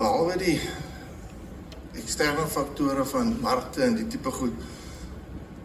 behalwe 0.00 0.40
die 0.40 0.60
eksterne 2.02 2.46
faktore 2.46 3.04
van 3.04 3.36
markte 3.40 3.82
en 3.82 3.94
die 3.94 4.06
tipe 4.06 4.30
goed 4.30 4.66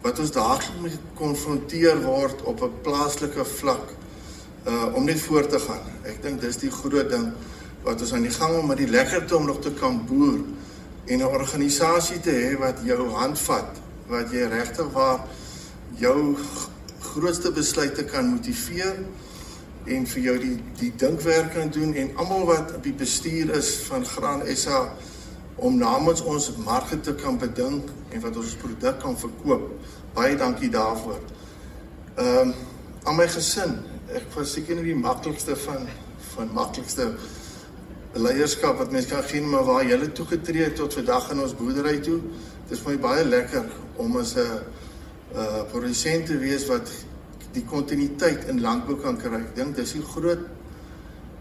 wat 0.04 0.18
ons 0.20 0.32
daagliks 0.34 0.80
moet 0.80 0.98
konfronteer 1.16 2.02
word 2.04 2.42
op 2.42 2.62
'n 2.62 2.80
plaaslike 2.82 3.44
vlak 3.44 3.94
uh 4.66 4.94
om 4.94 5.04
net 5.04 5.20
voort 5.20 5.50
te 5.50 5.58
gaan. 5.60 5.84
Ek 6.02 6.22
dink 6.22 6.40
dis 6.40 6.56
die 6.56 6.70
groot 6.70 7.10
ding 7.10 7.32
wat 7.84 8.00
ons 8.00 8.12
aan 8.12 8.22
die 8.22 8.36
gang 8.36 8.58
om 8.58 8.66
met 8.66 8.80
die 8.80 8.88
lekkerte 8.88 9.36
om 9.36 9.46
nog 9.46 9.60
te 9.60 9.72
kan 9.72 10.04
boer 10.06 10.40
en 11.06 11.18
'n 11.18 11.34
organisasie 11.40 12.20
te 12.20 12.30
hê 12.30 12.58
wat 12.58 12.78
jou 12.84 13.10
hand 13.10 13.38
vat, 13.38 13.80
wat 14.06 14.30
jy 14.32 14.48
regtig 14.48 14.92
waar 14.92 15.20
jou 15.98 16.36
grootste 17.00 17.52
besluite 17.52 18.04
kan 18.04 18.26
motiveer 18.26 18.96
en 19.84 20.06
vir 20.06 20.22
jou 20.22 20.38
die 20.38 20.58
die 20.78 20.92
dinkwerk 20.96 21.52
kan 21.54 21.70
doen 21.70 21.94
en 21.94 22.16
almal 22.16 22.44
wat 22.44 22.74
op 22.74 22.82
die 22.82 22.96
bestuur 22.96 23.52
is 23.56 23.74
van 23.88 24.04
Graan 24.04 24.42
SA 24.56 24.94
om 25.56 25.76
namens 25.78 26.22
ons 26.22 26.50
markte 26.56 27.00
te 27.00 27.14
kan 27.14 27.38
bedink 27.38 27.90
en 28.10 28.20
wat 28.20 28.36
ons 28.36 28.54
produk 28.54 28.98
kan 28.98 29.18
verkoop. 29.18 29.70
Baie 30.14 30.36
dankie 30.36 30.70
daarvoor. 30.70 31.20
Ehm 32.14 32.48
um, 32.48 32.54
aan 33.04 33.16
my 33.16 33.26
gesin 33.28 33.74
ek 34.16 34.30
was 34.34 34.52
seker 34.56 34.78
nie 34.78 34.92
die 34.92 35.00
maklikste 35.00 35.56
van 35.64 35.88
van 36.34 36.52
maklikste 36.56 37.10
leierskap 38.14 38.78
wat 38.78 38.92
mens 38.94 39.08
kan 39.10 39.22
gee 39.26 39.42
maar 39.42 39.64
waar 39.66 39.84
jy 39.84 39.98
het 39.98 40.14
toegetree 40.14 40.72
tot 40.72 40.94
vandag 40.94 41.30
in 41.34 41.40
ons 41.40 41.54
boerdery 41.58 41.98
toe. 42.00 42.20
Dit 42.68 42.76
is 42.76 42.82
vir 42.84 42.94
my 42.94 43.00
baie 43.02 43.24
lekker 43.24 43.64
om 43.96 44.16
as 44.16 44.34
'n 44.36 44.62
uh 45.34 45.62
produsent 45.70 46.26
te 46.26 46.38
wees 46.38 46.66
wat 46.66 46.90
die 47.52 47.64
kontinuïteit 47.64 48.44
in 48.48 48.60
landbou 48.60 48.96
kan 49.02 49.16
kry. 49.16 49.40
Ek 49.40 49.56
dink 49.56 49.76
dis 49.76 49.94
'n 49.94 50.02
groot 50.02 50.46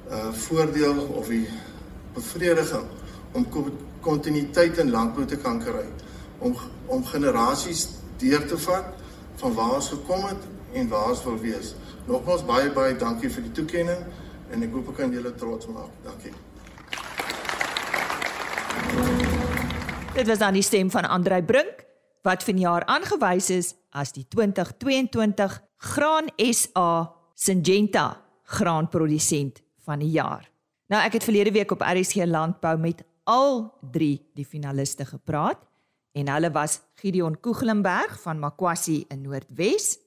uh 0.09 0.31
voordeel 0.33 0.99
of 1.13 1.27
die 1.27 1.47
bevrediging 2.13 2.87
om 3.33 3.45
kontinuïteit 4.03 4.79
in 4.83 4.91
landbou 4.91 5.25
te 5.25 5.39
kan 5.39 5.59
kry 5.63 5.85
om 6.43 6.55
om 6.91 7.05
generasies 7.07 7.87
deur 8.21 8.43
te 8.47 8.57
vat 8.65 8.89
van 9.41 9.53
waar 9.57 9.77
ons 9.79 9.89
gekom 9.93 10.25
het 10.27 10.49
en 10.73 10.87
waar 10.91 11.09
ons 11.09 11.23
wil 11.23 11.37
wees. 11.39 11.73
Nogmaals 12.05 12.45
baie 12.45 12.71
baie 12.75 12.95
dankie 12.99 13.31
vir 13.31 13.47
die 13.47 13.53
toekenning 13.59 14.03
en 14.51 14.65
ek 14.65 14.75
hoop 14.75 14.91
ek 14.91 14.99
kan 15.01 15.13
julle 15.13 15.31
trots 15.39 15.69
maak. 15.71 15.91
Dankie. 16.03 16.33
Dit 20.13 20.27
was 20.29 20.37
dan 20.43 20.53
die 20.53 20.65
stem 20.65 20.91
van 20.93 21.07
Andrei 21.09 21.41
Brink 21.41 21.85
wat 22.23 22.43
vanjaar 22.45 22.85
aangewys 22.85 23.49
is 23.49 23.73
as 23.91 24.13
die 24.15 24.25
2022 24.29 25.57
Graan 25.93 26.29
SA 26.37 26.91
Syngenta 27.33 28.21
graanprodusent 28.43 29.63
van 29.83 29.99
die 30.03 30.13
jaar. 30.13 30.45
Nou 30.91 31.01
ek 31.01 31.17
het 31.17 31.25
verlede 31.25 31.51
week 31.55 31.71
op 31.73 31.81
RSG 31.81 32.27
Landbou 32.29 32.77
met 32.77 33.01
al 33.23 33.73
3 33.91 34.21
die 34.35 34.45
finaliste 34.45 35.05
gepraat 35.05 35.57
en 36.13 36.29
hulle 36.29 36.51
was 36.53 36.81
Gideon 37.01 37.39
Koeglenberg 37.41 38.19
van 38.21 38.39
Makwasi 38.39 39.05
in 39.09 39.21
Noordwes, 39.25 39.97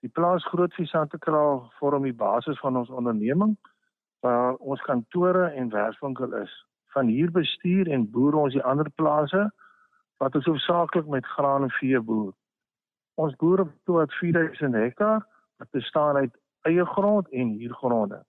Die 0.00 0.10
plaas 0.10 0.46
Grootvie 0.46 0.86
Santekraal 0.86 1.72
vorm 1.78 2.02
die 2.02 2.14
basis 2.14 2.58
van 2.58 2.76
ons 2.76 2.88
onderneming 2.88 3.56
waar 4.20 4.54
ons 4.54 4.80
kantore 4.80 5.46
en 5.46 5.68
werkswinkel 5.68 6.32
is. 6.34 6.66
Van 6.94 7.06
hier 7.06 7.30
bestuur 7.30 7.88
en 7.88 8.10
boer 8.10 8.34
ons 8.34 8.52
die 8.52 8.62
ander 8.62 8.90
plase 8.90 9.50
wat 10.16 10.34
ons 10.34 10.44
hoofsaaklik 10.44 11.06
met 11.06 11.26
graan 11.26 11.62
en 11.62 11.70
vee 11.70 12.00
boer. 12.00 12.32
Ons 13.14 13.36
boer 13.36 13.60
op 13.60 13.72
tot 13.84 14.12
4000 14.12 14.74
hektaar 14.74 15.26
wat 15.56 15.70
bestaan 15.70 16.16
uit 16.16 16.36
eie 16.62 16.84
grond 16.84 17.28
en 17.28 17.48
huurgronde. 17.48 18.24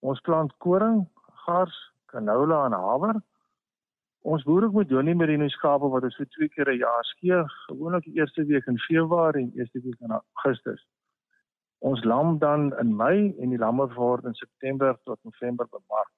Ons 0.00 0.20
plant 0.20 0.56
koring, 0.56 1.08
gars, 1.44 1.92
canola 2.06 2.64
en 2.64 2.72
haver. 2.72 3.20
Ons 4.22 4.42
boer 4.42 4.64
ook 4.64 4.72
met 4.72 4.88
Johnny 4.88 5.12
Merino 5.14 5.48
skape 5.48 5.88
wat 5.88 6.02
ons 6.02 6.16
vir 6.16 6.26
twee 6.26 6.48
keer 6.48 6.70
'n 6.72 6.78
jaar 6.78 7.04
skeer, 7.04 7.44
gewoonlik 7.68 8.04
die 8.04 8.18
eerste 8.18 8.44
week 8.44 8.66
in 8.66 8.78
Februarie 8.78 9.44
en 9.44 9.52
eerste 9.54 9.80
week 9.80 10.00
in 10.00 10.10
Augustus. 10.10 10.86
Ons 11.78 12.04
lam 12.04 12.38
dan 12.38 12.78
in 12.78 12.96
Mei 12.96 13.34
en 13.38 13.50
die 13.50 13.58
lamme 13.58 13.86
word 13.94 14.24
in 14.24 14.34
September 14.34 14.98
tot 15.04 15.18
November 15.22 15.66
bemark. 15.70 16.10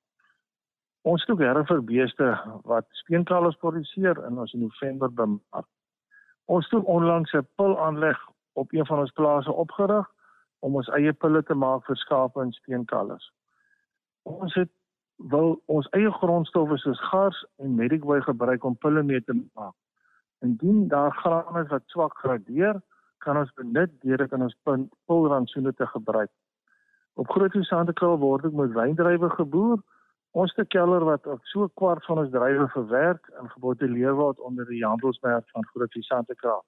Ons 1.02 1.22
stoek 1.22 1.38
herre 1.40 1.64
vir 1.64 1.82
beeste 1.82 2.30
wat 2.64 2.86
speenkalvers 2.90 3.56
produseer 3.56 4.24
in 4.26 4.38
ons 4.38 4.52
in 4.52 4.60
November 4.60 5.12
bemark. 5.12 5.68
Ons 6.46 6.66
stoek 6.66 6.86
onlangs 6.86 7.32
'n 7.32 7.48
pilaanleg 7.56 8.18
op 8.52 8.72
een 8.72 8.86
van 8.86 8.98
ons 8.98 9.12
plase 9.12 9.52
opgerig 9.52 10.06
om 10.58 10.74
ons 10.76 10.88
eie 10.88 11.12
pille 11.12 11.42
te 11.42 11.54
maak 11.54 11.86
vir 11.86 11.96
skape 11.96 12.40
en 12.40 12.52
speenkalvers. 12.52 13.32
Ons 14.22 14.54
het 14.54 14.70
wil 15.28 15.62
ons 15.66 15.88
eie 15.96 16.10
grondstowwe 16.10 16.78
soos 16.78 17.00
gars 17.10 17.44
en 17.58 17.74
medicway 17.74 18.20
gebruik 18.20 18.64
om 18.64 18.76
pille 18.76 19.02
mee 19.02 19.20
te 19.20 19.36
maak. 19.54 19.74
Indien 20.40 20.88
daar 20.88 21.12
graan 21.12 21.62
is 21.62 21.68
wat 21.68 21.82
swak 21.86 22.16
gradeer, 22.18 22.80
kan 23.18 23.36
ons 23.36 23.52
benut 23.54 23.92
deur 24.00 24.16
dit 24.16 24.32
in 24.32 24.42
ons 24.42 24.56
pilrantsoene 25.06 25.72
te 25.74 25.86
gebruik. 25.86 26.30
Op 27.14 27.30
Groot 27.30 27.52
Sandekraal 27.52 28.18
word 28.18 28.44
ek 28.44 28.52
met 28.52 28.72
wyndrywe 28.72 29.30
geboer 29.30 29.80
Ons 30.30 30.52
te 30.54 30.64
keller 30.70 31.02
wat 31.02 31.26
op 31.26 31.40
so 31.50 31.66
kwart 31.74 32.04
van 32.06 32.20
ons 32.22 32.30
drywe 32.30 32.68
verwerk 32.70 33.30
en 33.40 33.48
gebotteleer 33.50 34.14
word 34.14 34.38
onder 34.46 34.68
die 34.68 34.84
handelsmerk 34.84 35.48
van 35.50 35.66
Groot 35.72 35.90
Visante 35.96 36.36
Kraal. 36.38 36.62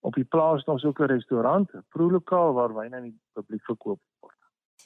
Op 0.00 0.16
die 0.16 0.24
plaas 0.24 0.64
het 0.64 0.68
ons 0.72 0.84
ook 0.84 1.00
'n 1.00 1.12
restaurant, 1.12 1.74
'n 1.74 1.84
proelokaal 1.88 2.52
waar 2.52 2.74
wyn 2.74 2.94
aan 2.94 3.02
die 3.02 3.20
publiek 3.34 3.64
verkoop 3.64 4.00
word. 4.20 4.41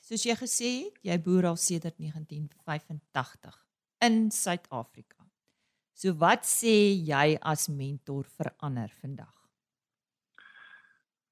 Soos 0.06 0.22
jy 0.22 0.34
gesê 0.38 0.68
het, 0.84 0.98
jy 1.02 1.14
boer 1.18 1.48
al 1.48 1.56
sedert 1.58 1.96
1985 1.98 3.56
in 4.06 4.28
Suid-Afrika. 4.30 5.24
So 5.98 6.14
wat 6.20 6.46
sê 6.46 6.74
jy 7.08 7.32
as 7.42 7.64
mentor 7.66 8.28
verander 8.36 8.92
vandag? 9.00 9.32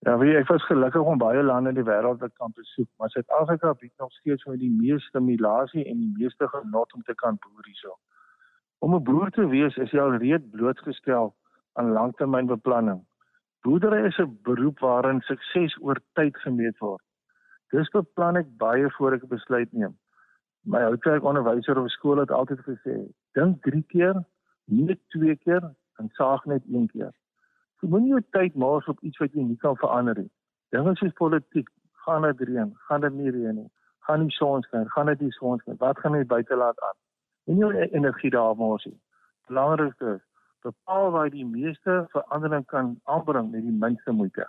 Ja, 0.03 0.17
wie 0.19 0.35
ek 0.41 0.51
was 0.51 0.67
gelukkig 0.67 1.07
om 1.07 1.23
baie 1.23 1.47
lande 1.47 1.71
in 1.71 1.79
die 1.79 1.87
wêreld 1.87 2.19
te 2.19 2.33
kan 2.35 2.51
besoek, 2.59 2.91
maar 2.99 3.15
Suid-Afrika 3.15 3.77
bied 3.79 3.95
nog 4.03 4.11
steeds 4.19 4.43
met 4.51 4.59
die 4.65 4.73
meeste 4.75 5.07
stimulasie 5.13 5.87
en 5.87 6.03
die 6.03 6.13
meeste 6.19 6.51
genot 6.57 6.99
om 6.99 7.07
te 7.07 7.15
kan 7.23 7.39
boer 7.47 7.71
hierso. 7.71 7.95
Om 8.83 8.99
'n 8.99 9.05
boer 9.07 9.31
te 9.31 9.47
wees 9.55 9.79
is 9.87 9.95
jy 9.95 10.03
al 10.03 10.19
reeds 10.19 10.51
blootgestel 10.51 11.31
aan 11.79 11.95
langtermynbeplanning. 11.95 13.07
Boerdery 13.63 14.07
is 14.11 14.19
'n 14.19 14.39
beroep 14.43 14.81
waarin 14.81 15.23
sukses 15.31 15.79
oor 15.81 16.03
tyd 16.19 16.37
gemeet 16.43 16.79
word. 16.83 17.05
Dis 17.75 17.91
beplan 17.91 18.37
ek 18.39 18.51
baie 18.63 18.91
voor 18.97 19.15
ek 19.17 19.25
'n 19.25 19.35
besluit 19.35 19.73
neem. 19.73 19.95
My 20.65 20.81
houtwerk 20.87 21.25
onderwyser 21.25 21.79
op 21.79 21.89
skool 21.91 22.21
het 22.23 22.31
altyd 22.31 22.61
gesê, 22.67 22.95
dink 23.35 23.63
3 23.63 23.83
keer, 23.95 24.25
nie 24.65 24.99
2 25.15 25.37
keer 25.37 25.65
en 25.99 26.09
saag 26.19 26.45
net 26.45 26.63
1 26.67 26.87
keer. 26.93 27.11
Jy 27.81 27.89
moenie 27.89 28.15
jou 28.15 28.21
tyd 28.31 28.55
mors 28.55 28.87
op 28.89 29.01
iets 29.01 29.19
wat 29.19 29.33
jy 29.33 29.43
nie 29.43 29.57
kan 29.57 29.77
verander 29.77 30.19
nie. 30.19 30.31
Dinge 30.71 30.95
soos 30.97 31.13
politiek, 31.13 31.69
gaan 32.07 32.23
dit 32.23 32.41
reën, 32.49 32.71
gaan 32.87 33.01
dit 33.01 33.13
nie 33.13 33.31
reën 33.31 33.55
nie. 33.55 33.71
Gaan 34.07 34.21
nie 34.21 34.31
son 34.31 34.63
skyn, 34.63 34.89
gaan 34.95 35.07
dit 35.07 35.21
nie 35.21 35.33
son 35.33 35.59
skyn. 35.59 35.77
Wat 35.79 35.99
gaan 35.99 36.15
jy 36.15 36.25
buite 36.25 36.57
laat 36.57 36.81
aan? 36.81 36.97
Moenie 37.45 37.65
jou 37.65 37.89
energie 37.99 38.31
daar 38.31 38.57
mors 38.57 38.85
nie. 38.85 39.01
Belangrikste 39.49 40.15
is 40.15 40.23
bepaal 40.63 41.11
waar 41.11 41.27
jy 41.27 41.31
die 41.31 41.51
meeste 41.59 42.05
verandering 42.13 42.67
kan 42.67 43.01
aanbring 43.05 43.51
met 43.51 43.63
die 43.63 43.79
minste 43.85 44.13
moeite. 44.13 44.49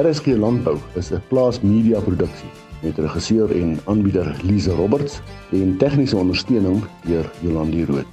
RSG 0.00 0.32
Landbou 0.40 0.78
is 0.96 1.10
'n 1.12 1.20
Plaas 1.28 1.60
Media 1.60 2.00
produksie 2.00 2.48
met 2.82 2.98
regisseur 2.98 3.52
en 3.52 3.78
aanbieder 3.84 4.36
Lize 4.42 4.70
Roberts 4.70 5.20
en 5.52 5.76
tegniese 5.76 6.16
ondersteuning 6.16 6.84
deur 7.04 7.30
Jolande 7.40 7.84
Rooi. 7.84 8.06